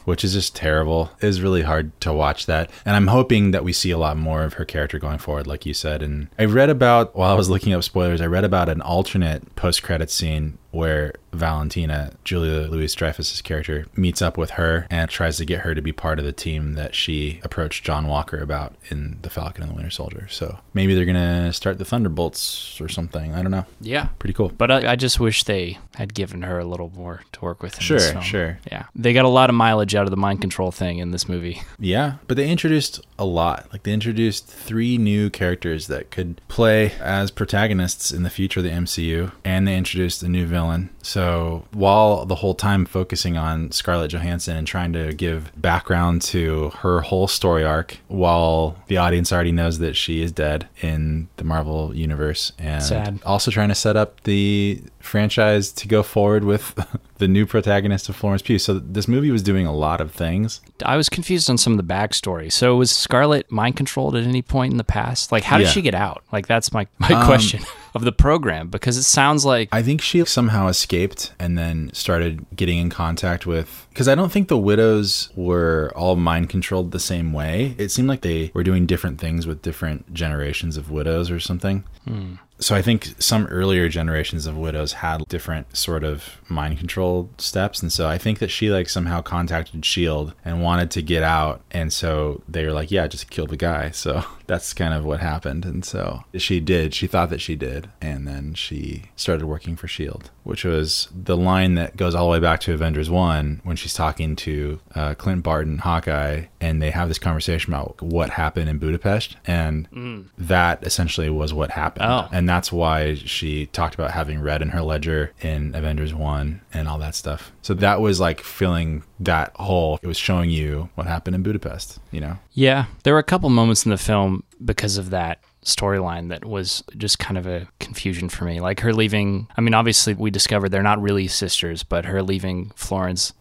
Which 0.05 0.23
is 0.23 0.35
just 0.35 0.55
terrible. 0.55 1.11
It 1.21 1.27
is 1.27 1.43
really 1.43 1.63
hard 1.63 2.01
to 2.03 2.13
watch 2.13 2.47
that. 2.47 2.71
And 2.85 2.95
I'm 2.95 3.09
hoping 3.09 3.51
that 3.51 3.65
we 3.65 3.73
see 3.73 3.91
a 3.91 3.99
lot 3.99 4.17
more 4.17 4.45
of 4.45 4.53
her 4.53 4.65
character 4.65 5.01
going 5.01 5.19
forward, 5.19 5.49
like 5.49 5.67
you 5.67 5.75
said. 5.75 6.01
And 6.01 6.29
I 6.39 6.45
read 6.45 6.71
about, 6.71 7.17
while 7.17 7.33
I 7.33 7.35
was 7.35 7.51
looking 7.51 7.73
up 7.73 7.83
spoilers, 7.83 8.21
I 8.21 8.27
read 8.27 8.45
about 8.45 8.69
an 8.69 8.81
alternate 8.81 9.57
post 9.57 9.83
credit 9.83 10.09
scene 10.09 10.59
where 10.77 11.15
Valentina, 11.33 12.13
Julia 12.25 12.69
Louis 12.69 12.95
Dreyfus's 12.95 13.43
character, 13.43 13.87
meets 13.97 14.23
up 14.23 14.37
with 14.39 14.51
her 14.51 14.87
and 14.91 15.11
tries 15.11 15.37
to 15.39 15.45
get 15.45 15.61
her 15.61 15.75
to 15.75 15.83
be 15.83 15.93
part 15.93 16.19
of 16.19 16.25
the 16.25 16.33
team 16.33 16.75
that 16.75 16.95
she 16.95 17.41
approached 17.43 17.85
John 17.85 18.07
Walker 18.09 18.39
about 18.39 18.75
in 18.91 19.19
The 19.23 19.31
Falcon 19.31 19.63
and 19.63 19.71
the 19.73 19.77
Winter 19.77 19.91
Soldier. 19.91 20.27
So 20.31 20.59
maybe 20.75 20.95
they're 20.95 21.05
gonna 21.05 21.53
start 21.53 21.79
the 21.79 21.85
Thunderbolts 21.85 22.81
or 22.81 22.89
something. 22.89 23.35
I 23.35 23.43
don't 23.43 23.51
know. 23.51 23.67
Yeah. 23.81 24.09
Pretty 24.19 24.35
cool. 24.35 24.51
But 24.57 24.71
I, 24.71 24.93
I 24.93 24.97
just 24.97 25.21
wish 25.21 25.45
they 25.45 25.79
had 25.97 26.15
given 26.15 26.43
her 26.43 26.59
a 26.59 26.65
little 26.65 26.91
more 26.95 27.23
to 27.33 27.41
work 27.41 27.63
with. 27.63 27.81
Sure, 27.81 28.23
sure. 28.23 28.59
Yeah. 28.71 28.85
They 28.95 29.13
got 29.13 29.25
a 29.25 29.29
lot 29.29 29.51
of 29.51 29.57
mileage 29.57 29.95
out 29.95 30.05
of 30.05 30.11
the 30.11 30.17
mind 30.17 30.41
control 30.41 30.71
thing 30.73 30.99
in 30.99 31.11
this 31.11 31.29
movie. 31.29 31.63
Yeah, 31.79 32.15
but 32.27 32.37
they 32.37 32.49
introduced 32.49 33.01
a 33.19 33.25
lot. 33.25 33.69
Like 33.71 33.83
they 33.83 33.93
introduced 33.93 34.47
three 34.49 34.97
new 34.99 35.29
characters 35.31 35.87
that 35.89 36.11
could 36.11 36.41
play 36.49 36.93
as 37.01 37.31
protagonists 37.31 38.11
in 38.13 38.23
the 38.23 38.31
future 38.31 38.61
of 38.61 38.65
the 38.65 38.71
MCU, 38.71 39.31
and 39.45 39.69
they 39.69 39.77
introduced 39.77 40.23
a 40.23 40.29
new 40.29 40.47
villain. 40.47 40.66
So 41.03 41.65
while 41.73 42.27
the 42.27 42.35
whole 42.35 42.55
time 42.55 42.85
focusing 42.85 43.37
on 43.37 43.71
Scarlett 43.71 44.11
Johansson 44.11 44.57
and 44.57 44.67
trying 44.67 44.93
to 44.95 45.13
give 45.13 45.53
background 45.61 46.23
to 46.23 46.71
her 46.81 47.01
whole 47.01 47.29
story 47.29 47.65
arc, 47.65 47.99
while 48.09 48.77
the 48.89 48.97
audience 48.97 49.33
already 49.33 49.53
knows 49.53 49.79
that 49.79 49.95
she 49.97 50.21
is 50.23 50.33
dead 50.33 50.69
in 50.83 51.29
the 51.37 51.45
Marvel 51.45 51.95
universe, 51.95 52.53
and 52.59 52.83
Sad. 52.83 53.21
also 53.25 53.51
trying 53.51 53.69
to 53.69 53.75
set 53.75 53.97
up 53.97 54.21
the 54.25 54.83
franchise 55.01 55.71
to 55.73 55.87
go 55.89 56.03
forward 56.03 56.43
with 56.45 56.75
the 57.19 57.29
new 57.29 57.47
protagonist 57.47 58.09
of 58.09 58.17
Florence 58.17 58.43
Pugh. 58.43 58.59
So 58.59 58.79
this 58.79 59.07
movie 59.07 59.31
was 59.31 59.43
doing 59.43 59.65
a 59.67 59.73
lot 59.75 60.01
of 60.01 60.11
things. 60.11 60.61
I 60.85 60.97
was 60.97 61.09
confused 61.09 61.49
on 61.49 61.57
some 61.57 61.73
of 61.73 61.77
the 61.87 61.95
backstory. 61.95 62.51
So 62.53 62.77
was 62.77 62.91
Scarlett 62.91 63.51
mind 63.51 63.77
controlled 63.77 64.17
at 64.17 64.25
any 64.25 64.43
point 64.43 64.73
in 64.73 64.77
the 64.79 64.85
past? 64.85 65.31
Like, 65.31 65.45
how 65.45 65.59
did 65.59 65.65
Yeah. 65.69 65.71
she 65.71 65.83
get 65.83 65.95
out? 65.95 66.25
Like, 66.33 66.47
that's 66.49 66.73
my, 66.73 66.87
my 66.99 67.11
Um, 67.13 67.25
question 67.27 67.63
of 67.97 68.03
the 68.03 68.13
program 68.13 68.69
because 68.69 68.97
it 68.97 69.03
sounds 69.03 69.45
like 69.45 69.69
I 69.73 69.83
think 69.83 70.01
she 70.01 70.25
somehow 70.25 70.69
escaped 70.69 71.33
and 71.39 71.59
then 71.59 71.91
started 71.93 72.47
getting 72.55 72.79
in 72.79 72.91
contact 72.91 73.47
with. 73.47 73.87
Because 73.91 74.09
I 74.09 74.15
don't 74.15 74.31
think 74.31 74.49
the 74.49 74.59
widows 74.59 75.31
were 75.35 75.93
all 75.97 76.17
mind 76.17 76.49
controlled 76.49 76.93
the 76.93 77.01
same 77.01 77.33
way. 77.33 77.75
It 77.79 77.91
seemed 77.91 78.09
like 78.09 78.21
they 78.21 78.51
were 78.55 78.63
doing 78.63 78.87
different 78.87 79.21
things 79.21 79.47
with 79.47 79.63
different 79.63 80.13
generations 80.13 80.77
of 80.77 80.91
widows 80.91 81.31
or 81.31 81.41
something. 81.41 81.85
Hmm. 82.07 82.35
So 82.59 82.75
I 82.75 82.83
think 82.83 83.15
some 83.19 83.47
earlier 83.47 83.89
generations 83.89 84.47
of 84.47 84.57
widows 84.57 84.95
had 84.95 85.27
different 85.29 85.77
sort 85.77 86.05
of 86.05 86.41
mind 86.49 86.79
control 86.79 87.31
steps, 87.39 87.83
and 87.83 87.93
so 87.93 88.09
I 88.09 88.19
think 88.19 88.39
that 88.39 88.51
she 88.51 88.71
like 88.71 88.89
somehow 88.89 89.21
contacted 89.21 89.85
Shield 89.85 90.35
and 90.45 90.63
wanted 90.63 90.91
to 90.93 91.03
get 91.03 91.23
out, 91.23 91.61
and 91.71 91.93
so 91.93 92.43
they 92.49 92.65
were 92.65 92.73
like, 92.73 92.91
"Yeah, 92.91 93.07
just 93.09 93.31
kill 93.31 93.47
the 93.47 93.57
guy." 93.57 93.91
So 93.91 94.25
that's 94.47 94.73
kind 94.73 94.95
of 94.95 95.05
what 95.05 95.21
happened, 95.21 95.65
and 95.65 95.85
so 95.85 96.25
she 96.37 96.61
did. 96.61 96.95
She 96.95 97.07
thought 97.07 97.31
that 97.31 97.41
she 97.41 97.57
did, 97.57 97.91
and 98.01 98.27
then 98.27 98.55
she 98.55 99.05
started 99.17 99.47
working 99.47 99.77
for 99.77 99.89
Shield, 99.89 100.31
which 100.45 100.65
was 100.65 101.09
the 101.15 101.37
line 101.37 101.75
that 101.75 101.97
goes 101.97 102.15
all 102.15 102.27
the 102.27 102.33
way 102.33 102.41
back 102.41 102.61
to 102.61 102.73
Avengers 102.73 103.11
One 103.11 103.61
when 103.65 103.77
she's 103.77 103.95
talking 103.95 104.35
to 104.37 104.81
uh, 104.95 105.15
Clint 105.15 105.43
Barton, 105.43 105.79
Hawkeye, 105.79 106.47
and 106.61 106.81
they 106.81 106.91
have 106.91 107.09
this 107.09 107.19
conversation 107.19 107.73
about 107.73 108.01
what 108.01 108.31
happened 108.31 108.71
in 108.71 108.79
Budapest, 108.79 109.37
and 109.47 110.31
that 110.39 110.83
essentially 110.87 111.29
was 111.29 111.53
what 111.53 111.71
happened. 111.73 112.07
Oh. 112.07 112.29
And 112.33 112.46
that's 112.49 112.71
why 112.73 113.15
she 113.15 113.67
talked 113.67 113.95
about 113.95 114.11
having 114.13 114.41
red 114.41 114.63
in 114.63 114.71
her 114.71 114.83
ledger 114.83 115.33
in 115.41 115.75
Avengers 115.75 116.15
1 116.15 116.61
and 116.73 116.89
all 116.89 116.99
that 116.99 117.15
stuff. 117.15 117.53
So 117.63 117.75
that 117.75 118.01
was 118.01 118.21
like 118.21 118.41
filling 118.43 119.03
that 119.21 119.53
hole. 119.57 119.99
It 120.03 120.07
was 120.07 120.17
showing 120.19 120.51
you 120.51 120.89
what 120.95 121.07
happened 121.07 121.35
in 121.37 121.43
Budapest, 121.43 121.99
you 122.11 122.21
know? 122.21 122.39
Yeah, 122.53 122.87
there 123.03 123.13
were 123.15 123.19
a 123.21 123.25
couple 123.25 123.49
moments 123.51 123.85
in 123.85 123.91
the 123.91 123.99
film 123.99 124.45
because 124.65 124.97
of 124.99 125.11
that 125.11 125.41
storyline 125.65 126.29
that 126.29 126.45
was 126.45 126.85
just 126.97 127.19
kind 127.19 127.37
of 127.37 127.47
a 127.47 127.67
confusion 127.81 128.29
for 128.29 128.45
me. 128.45 128.61
Like 128.61 128.81
her 128.81 128.93
leaving, 128.93 129.49
I 129.57 129.61
mean, 129.61 129.75
obviously 129.75 130.15
we 130.15 130.31
discovered 130.31 130.69
they're 130.71 130.83
not 130.83 131.03
really 131.03 131.27
sisters, 131.27 131.83
but 131.83 132.05
her 132.05 132.23
leaving 132.23 132.71
Florence. 132.77 133.33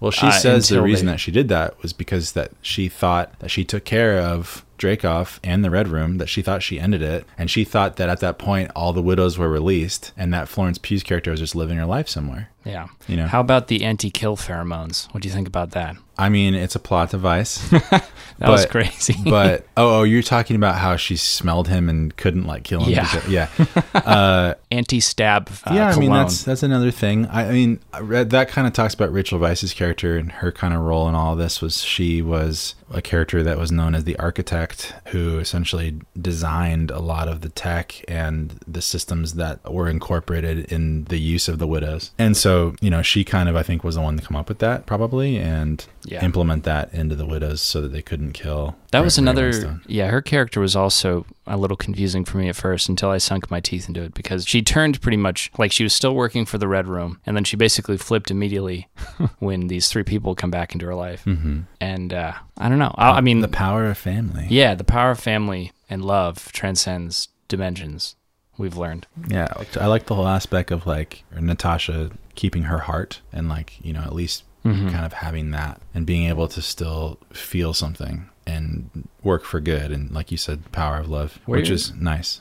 Well, 0.00 0.10
she 0.12 0.26
Uh, 0.26 0.30
says 0.32 0.68
the 0.68 0.82
reason 0.82 1.06
they- 1.06 1.12
that 1.12 1.18
she 1.18 1.30
did 1.32 1.48
that 1.48 1.80
was 1.82 1.92
because 1.92 2.32
that 2.32 2.52
she 2.60 2.88
thought 2.88 3.38
that 3.40 3.50
she 3.50 3.64
took 3.64 3.84
care 3.84 4.18
of 4.20 4.64
Dracoff 4.78 5.38
and 5.44 5.64
the 5.64 5.70
Red 5.70 5.88
Room 5.88 6.18
that 6.18 6.28
she 6.28 6.42
thought 6.42 6.62
she 6.62 6.80
ended 6.80 7.02
it, 7.02 7.24
and 7.38 7.50
she 7.50 7.64
thought 7.64 7.96
that 7.96 8.08
at 8.08 8.20
that 8.20 8.38
point 8.38 8.70
all 8.74 8.92
the 8.92 9.02
widows 9.02 9.38
were 9.38 9.48
released, 9.48 10.12
and 10.16 10.32
that 10.34 10.48
Florence 10.48 10.78
Pugh's 10.78 11.02
character 11.02 11.30
was 11.30 11.40
just 11.40 11.54
living 11.54 11.76
her 11.78 11.86
life 11.86 12.08
somewhere. 12.08 12.48
Yeah. 12.64 12.88
You 13.08 13.16
know. 13.16 13.26
How 13.26 13.40
about 13.40 13.66
the 13.68 13.84
anti-kill 13.84 14.36
pheromones? 14.36 15.12
What 15.12 15.22
do 15.22 15.28
you 15.28 15.34
think 15.34 15.48
about 15.48 15.72
that? 15.72 15.96
I 16.16 16.28
mean, 16.28 16.54
it's 16.54 16.76
a 16.76 16.78
plot 16.78 17.10
device, 17.10 17.68
That 18.38 18.50
was 18.50 18.66
crazy. 18.66 19.16
but 19.24 19.66
oh, 19.76 20.00
oh, 20.00 20.02
you're 20.02 20.22
talking 20.22 20.56
about 20.56 20.76
how 20.76 20.96
she 20.96 21.16
smelled 21.16 21.68
him 21.68 21.88
and 21.88 22.16
couldn't 22.16 22.44
like 22.44 22.64
kill 22.64 22.82
him. 22.84 22.90
Yeah. 22.90 23.02
because- 23.02 23.28
yeah, 23.28 23.48
uh, 23.94 24.54
anti-stab. 24.70 25.48
Uh, 25.64 25.72
yeah. 25.74 25.90
I 25.90 25.96
mean, 25.98 26.10
that's 26.10 26.42
that's 26.42 26.62
another 26.62 26.90
thing. 26.90 27.26
I, 27.26 27.48
I 27.48 27.52
mean, 27.52 27.80
I 27.92 28.00
read, 28.00 28.30
that 28.30 28.48
kind 28.48 28.66
of 28.66 28.72
talks 28.72 28.94
about 28.94 29.12
Rachel 29.12 29.38
Weisz's 29.38 29.72
character 29.72 30.16
and 30.16 30.32
her 30.32 30.50
kind 30.50 30.74
of 30.74 30.80
role 30.80 31.08
in 31.08 31.14
all 31.14 31.36
this. 31.36 31.60
Was 31.60 31.82
she 31.82 32.20
was 32.20 32.74
a 32.92 33.02
character 33.02 33.42
that 33.42 33.58
was 33.58 33.72
known 33.72 33.94
as 33.94 34.04
the 34.04 34.18
architect, 34.18 34.94
who 35.08 35.38
essentially 35.38 36.00
designed 36.20 36.90
a 36.90 36.98
lot 37.00 37.28
of 37.28 37.40
the 37.40 37.48
tech 37.48 38.02
and 38.08 38.58
the 38.66 38.82
systems 38.82 39.34
that 39.34 39.58
were 39.70 39.88
incorporated 39.88 40.70
in 40.72 41.04
the 41.04 41.18
use 41.18 41.48
of 41.48 41.58
the 41.58 41.66
widows. 41.66 42.10
And 42.18 42.36
so, 42.36 42.74
you 42.80 42.90
know, 42.90 43.02
she 43.02 43.24
kind 43.24 43.48
of 43.48 43.56
I 43.56 43.62
think 43.62 43.82
was 43.84 43.94
the 43.96 44.00
one 44.02 44.16
to 44.18 44.22
come 44.24 44.36
up 44.36 44.48
with 44.48 44.58
that 44.60 44.86
probably 44.86 45.38
and 45.38 45.84
Yeah. 46.04 46.24
implement 46.24 46.64
that 46.64 46.92
into 46.92 47.14
the 47.16 47.26
widows 47.26 47.60
so 47.60 47.80
that 47.80 47.92
they 47.92 48.02
couldn't 48.02 48.32
kill. 48.32 48.76
That 48.90 48.98
Ray- 49.00 49.04
was 49.04 49.18
another. 49.18 49.80
Yeah, 49.86 50.08
her 50.08 50.20
character 50.22 50.60
was 50.60 50.74
also 50.76 51.24
a 51.46 51.56
little 51.56 51.76
confusing 51.76 52.24
for 52.24 52.38
me 52.38 52.48
at 52.48 52.54
first 52.56 52.88
until 52.88 53.10
I 53.10 53.18
sunk 53.18 53.50
my 53.50 53.58
teeth 53.60 53.88
into 53.88 54.02
it 54.02 54.14
because 54.14 54.46
she 54.46 54.62
turned 54.62 55.00
pretty 55.00 55.16
much 55.16 55.50
like 55.58 55.72
she 55.72 55.82
was 55.82 55.92
still 55.92 56.14
working 56.14 56.46
for 56.46 56.58
the 56.58 56.68
Red 56.68 56.86
Room, 56.86 57.20
and 57.26 57.36
then 57.36 57.44
she 57.44 57.56
basically 57.56 57.96
flipped 57.96 58.30
immediately 58.30 58.88
when 59.40 59.66
these 59.66 59.88
three 59.88 60.04
people 60.04 60.34
come 60.34 60.50
back 60.50 60.72
into 60.72 60.86
her 60.86 60.94
life. 60.94 61.24
Mm-hmm. 61.24 61.62
And 61.80 62.12
uh, 62.14 62.32
I 62.58 62.68
don't 62.68 62.78
know. 62.78 62.94
I, 62.96 63.10
I 63.12 63.20
mean, 63.20 63.40
the 63.40 63.48
power 63.48 63.86
of 63.86 63.98
family. 63.98 64.46
yeah, 64.50 64.74
the 64.74 64.84
power 64.84 65.10
of 65.10 65.18
family 65.20 65.72
and 65.90 66.04
love 66.04 66.52
transcends 66.52 67.28
dimensions. 67.48 68.14
We've 68.58 68.76
learned. 68.76 69.06
Yeah, 69.28 69.48
I 69.80 69.86
like 69.86 70.06
the 70.06 70.14
whole 70.14 70.28
aspect 70.28 70.70
of 70.70 70.86
like 70.86 71.24
Natasha 71.38 72.10
keeping 72.34 72.64
her 72.64 72.78
heart 72.78 73.20
and 73.32 73.48
like 73.48 73.84
you 73.84 73.92
know 73.92 74.02
at 74.02 74.14
least 74.14 74.44
Mm-hmm. 74.64 74.90
kind 74.90 75.04
of 75.04 75.12
having 75.12 75.50
that 75.50 75.80
and 75.92 76.06
being 76.06 76.28
able 76.28 76.46
to 76.46 76.62
still 76.62 77.18
feel 77.32 77.74
something 77.74 78.28
and 78.46 79.08
work 79.22 79.44
for 79.44 79.60
good. 79.60 79.90
And 79.90 80.10
like 80.10 80.30
you 80.30 80.38
said, 80.38 80.70
power 80.72 80.98
of 80.98 81.08
love, 81.08 81.38
Where 81.46 81.60
which 81.60 81.70
is 81.70 81.92
nice. 81.94 82.40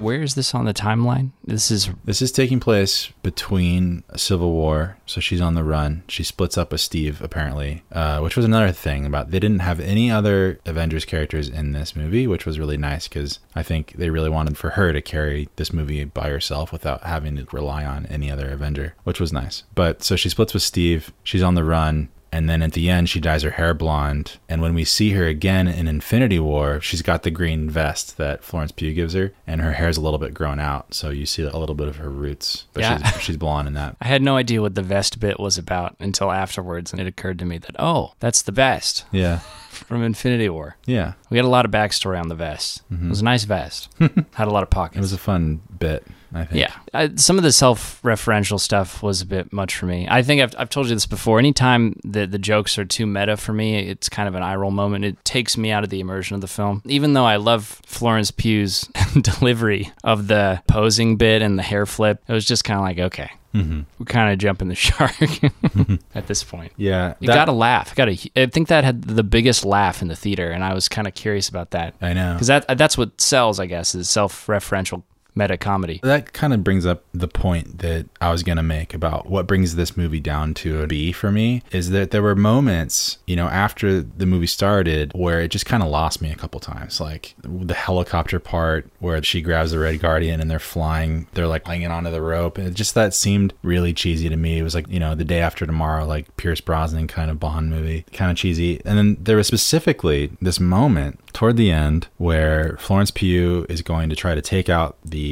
Where 0.00 0.22
is 0.22 0.36
this 0.36 0.54
on 0.54 0.64
the 0.64 0.74
timeline? 0.74 1.32
This 1.44 1.70
is 1.70 1.90
This 2.04 2.22
is 2.22 2.30
taking 2.30 2.60
place 2.60 3.08
between 3.22 4.04
civil 4.16 4.52
war, 4.52 4.96
so 5.06 5.20
she's 5.20 5.40
on 5.40 5.54
the 5.54 5.64
run. 5.64 6.04
She 6.08 6.22
splits 6.22 6.56
up 6.56 6.70
with 6.70 6.80
Steve 6.80 7.20
apparently, 7.20 7.82
uh, 7.90 8.20
which 8.20 8.36
was 8.36 8.44
another 8.44 8.70
thing 8.70 9.04
about 9.04 9.30
they 9.30 9.40
didn't 9.40 9.60
have 9.60 9.80
any 9.80 10.10
other 10.10 10.60
Avengers 10.64 11.04
characters 11.04 11.48
in 11.48 11.72
this 11.72 11.96
movie, 11.96 12.26
which 12.26 12.46
was 12.46 12.58
really 12.60 12.76
nice 12.76 13.08
because 13.08 13.40
I 13.56 13.62
think 13.64 13.94
they 13.94 14.10
really 14.10 14.30
wanted 14.30 14.56
for 14.56 14.70
her 14.70 14.92
to 14.92 15.02
carry 15.02 15.48
this 15.56 15.72
movie 15.72 16.04
by 16.04 16.28
herself 16.28 16.70
without 16.70 17.02
having 17.02 17.36
to 17.36 17.46
rely 17.50 17.84
on 17.84 18.06
any 18.06 18.30
other 18.30 18.50
Avenger, 18.50 18.94
which 19.02 19.20
was 19.20 19.32
nice. 19.32 19.64
But 19.74 20.04
so 20.04 20.14
she 20.14 20.28
splits 20.28 20.54
with 20.54 20.62
Steve. 20.62 21.12
She's 21.24 21.42
on 21.42 21.54
the 21.54 21.64
run. 21.64 22.08
And 22.30 22.48
then 22.48 22.62
at 22.62 22.72
the 22.72 22.90
end, 22.90 23.08
she 23.08 23.20
dyes 23.20 23.42
her 23.42 23.50
hair 23.52 23.72
blonde. 23.72 24.38
And 24.48 24.60
when 24.60 24.74
we 24.74 24.84
see 24.84 25.10
her 25.12 25.24
again 25.24 25.66
in 25.66 25.88
Infinity 25.88 26.38
War, 26.38 26.80
she's 26.80 27.00
got 27.02 27.22
the 27.22 27.30
green 27.30 27.70
vest 27.70 28.18
that 28.18 28.44
Florence 28.44 28.70
Pugh 28.70 28.92
gives 28.92 29.14
her, 29.14 29.32
and 29.46 29.60
her 29.62 29.72
hair's 29.72 29.96
a 29.96 30.00
little 30.02 30.18
bit 30.18 30.34
grown 30.34 30.58
out, 30.60 30.92
so 30.92 31.08
you 31.10 31.24
see 31.24 31.42
a 31.42 31.56
little 31.56 31.74
bit 31.74 31.88
of 31.88 31.96
her 31.96 32.10
roots. 32.10 32.66
But 32.74 32.82
Yeah. 32.82 33.10
she's, 33.12 33.22
she's 33.22 33.36
blonde 33.38 33.66
in 33.68 33.74
that. 33.74 33.96
I 34.02 34.06
had 34.08 34.20
no 34.22 34.36
idea 34.36 34.60
what 34.60 34.74
the 34.74 34.82
vest 34.82 35.20
bit 35.20 35.40
was 35.40 35.56
about 35.56 35.96
until 36.00 36.30
afterwards, 36.30 36.92
and 36.92 37.00
it 37.00 37.06
occurred 37.06 37.38
to 37.38 37.44
me 37.46 37.56
that 37.58 37.76
oh, 37.78 38.12
that's 38.20 38.42
the 38.42 38.52
vest 38.52 39.06
Yeah, 39.10 39.38
from 39.70 40.02
Infinity 40.02 40.48
War. 40.50 40.76
yeah. 40.84 41.14
We 41.30 41.38
had 41.38 41.44
a 41.46 41.48
lot 41.48 41.64
of 41.64 41.70
backstory 41.70 42.20
on 42.20 42.28
the 42.28 42.34
vest. 42.34 42.82
Mm-hmm. 42.92 43.06
It 43.06 43.08
was 43.10 43.20
a 43.22 43.24
nice 43.24 43.44
vest. 43.44 43.88
had 44.34 44.48
a 44.48 44.50
lot 44.52 44.62
of 44.62 44.70
pockets. 44.70 44.98
It 44.98 45.00
was 45.00 45.12
a 45.14 45.18
fun 45.18 45.60
bit, 45.78 46.06
I 46.32 46.44
think. 46.44 46.60
yeah, 46.60 46.72
I, 46.92 47.14
some 47.16 47.38
of 47.38 47.44
the 47.44 47.52
self-referential 47.52 48.60
stuff 48.60 49.02
was 49.02 49.20
a 49.22 49.26
bit 49.26 49.52
much 49.52 49.76
for 49.76 49.86
me. 49.86 50.06
I 50.10 50.22
think 50.22 50.42
I've, 50.42 50.54
I've 50.58 50.68
told 50.70 50.88
you 50.88 50.94
this 50.94 51.06
before. 51.06 51.38
Anytime 51.38 51.98
that 52.04 52.30
the 52.30 52.38
jokes 52.38 52.78
are 52.78 52.84
too 52.84 53.06
meta 53.06 53.36
for 53.36 53.52
me, 53.52 53.76
it's 53.88 54.08
kind 54.08 54.28
of 54.28 54.34
an 54.34 54.42
eye 54.42 54.54
roll 54.56 54.70
moment. 54.70 55.04
It 55.04 55.24
takes 55.24 55.56
me 55.56 55.70
out 55.70 55.84
of 55.84 55.90
the 55.90 56.00
immersion 56.00 56.34
of 56.34 56.40
the 56.40 56.46
film. 56.48 56.82
Even 56.84 57.14
though 57.14 57.24
I 57.26 57.36
love 57.36 57.80
Florence 57.86 58.30
Pugh's 58.30 58.88
delivery 59.20 59.90
of 60.04 60.26
the 60.28 60.62
posing 60.66 61.16
bit 61.16 61.42
and 61.42 61.58
the 61.58 61.62
hair 61.62 61.86
flip, 61.86 62.22
it 62.28 62.32
was 62.32 62.44
just 62.44 62.64
kind 62.64 62.78
of 62.78 62.84
like 62.84 62.98
okay, 62.98 63.30
hmm 63.52 63.80
we're 63.98 64.04
kind 64.04 64.32
of 64.32 64.38
jumping 64.38 64.68
the 64.68 64.74
shark 64.74 65.14
at 66.14 66.26
this 66.26 66.44
point. 66.44 66.72
Yeah. 66.76 67.14
You 67.20 67.28
got 67.28 67.46
to 67.46 67.52
laugh. 67.52 67.94
Got 67.94 68.06
to. 68.06 68.30
I 68.36 68.46
think 68.46 68.68
that 68.68 68.84
had 68.84 69.02
the 69.02 69.24
biggest 69.24 69.64
laugh 69.64 70.02
in 70.02 70.08
the 70.08 70.16
theater, 70.16 70.50
and 70.50 70.62
I 70.62 70.74
was 70.74 70.88
kind 70.88 71.08
of 71.08 71.14
curious 71.14 71.48
about 71.48 71.70
that 71.70 71.94
I 72.02 72.12
know. 72.12 72.34
because 72.34 72.48
that 72.48 72.76
that's 72.78 72.98
what 72.98 73.20
sells, 73.20 73.58
I 73.58 73.66
guess, 73.66 73.94
is 73.94 74.08
self-referential 74.10 75.02
meta 75.38 75.56
comedy. 75.56 76.00
That 76.02 76.32
kind 76.32 76.52
of 76.52 76.62
brings 76.62 76.84
up 76.84 77.04
the 77.14 77.28
point 77.28 77.78
that 77.78 78.06
I 78.20 78.30
was 78.30 78.42
going 78.42 78.56
to 78.56 78.62
make 78.62 78.92
about 78.92 79.30
what 79.30 79.46
brings 79.46 79.76
this 79.76 79.96
movie 79.96 80.20
down 80.20 80.54
to 80.54 80.82
a 80.82 80.86
B 80.86 81.12
for 81.12 81.30
me 81.30 81.62
is 81.70 81.90
that 81.90 82.10
there 82.10 82.22
were 82.22 82.34
moments, 82.34 83.18
you 83.26 83.36
know, 83.36 83.46
after 83.48 84.02
the 84.02 84.26
movie 84.26 84.46
started 84.46 85.12
where 85.14 85.40
it 85.40 85.48
just 85.48 85.66
kind 85.66 85.82
of 85.82 85.88
lost 85.88 86.20
me 86.20 86.30
a 86.30 86.36
couple 86.36 86.60
times. 86.60 87.00
Like 87.00 87.34
the 87.42 87.74
helicopter 87.74 88.40
part 88.40 88.90
where 88.98 89.22
she 89.22 89.40
grabs 89.40 89.70
the 89.70 89.78
Red 89.78 90.00
Guardian 90.00 90.40
and 90.40 90.50
they're 90.50 90.58
flying, 90.58 91.28
they're 91.34 91.46
like 91.46 91.66
hanging 91.66 91.90
onto 91.90 92.10
the 92.10 92.22
rope. 92.22 92.58
And 92.58 92.74
just 92.74 92.94
that 92.94 93.14
seemed 93.14 93.54
really 93.62 93.94
cheesy 93.94 94.28
to 94.28 94.36
me. 94.36 94.58
It 94.58 94.62
was 94.62 94.74
like, 94.74 94.88
you 94.88 95.00
know, 95.00 95.14
the 95.14 95.24
day 95.24 95.40
after 95.40 95.64
tomorrow, 95.64 96.04
like 96.04 96.36
Pierce 96.36 96.60
Brosnan 96.60 97.06
kind 97.06 97.30
of 97.30 97.38
Bond 97.38 97.70
movie, 97.70 98.04
kind 98.12 98.30
of 98.30 98.36
cheesy. 98.36 98.80
And 98.84 98.98
then 98.98 99.16
there 99.20 99.36
was 99.36 99.46
specifically 99.46 100.32
this 100.40 100.58
moment 100.58 101.20
toward 101.32 101.56
the 101.56 101.70
end 101.70 102.08
where 102.16 102.76
Florence 102.78 103.10
Pugh 103.10 103.64
is 103.68 103.82
going 103.82 104.08
to 104.10 104.16
try 104.16 104.34
to 104.34 104.42
take 104.42 104.68
out 104.68 104.96
the 105.04 105.27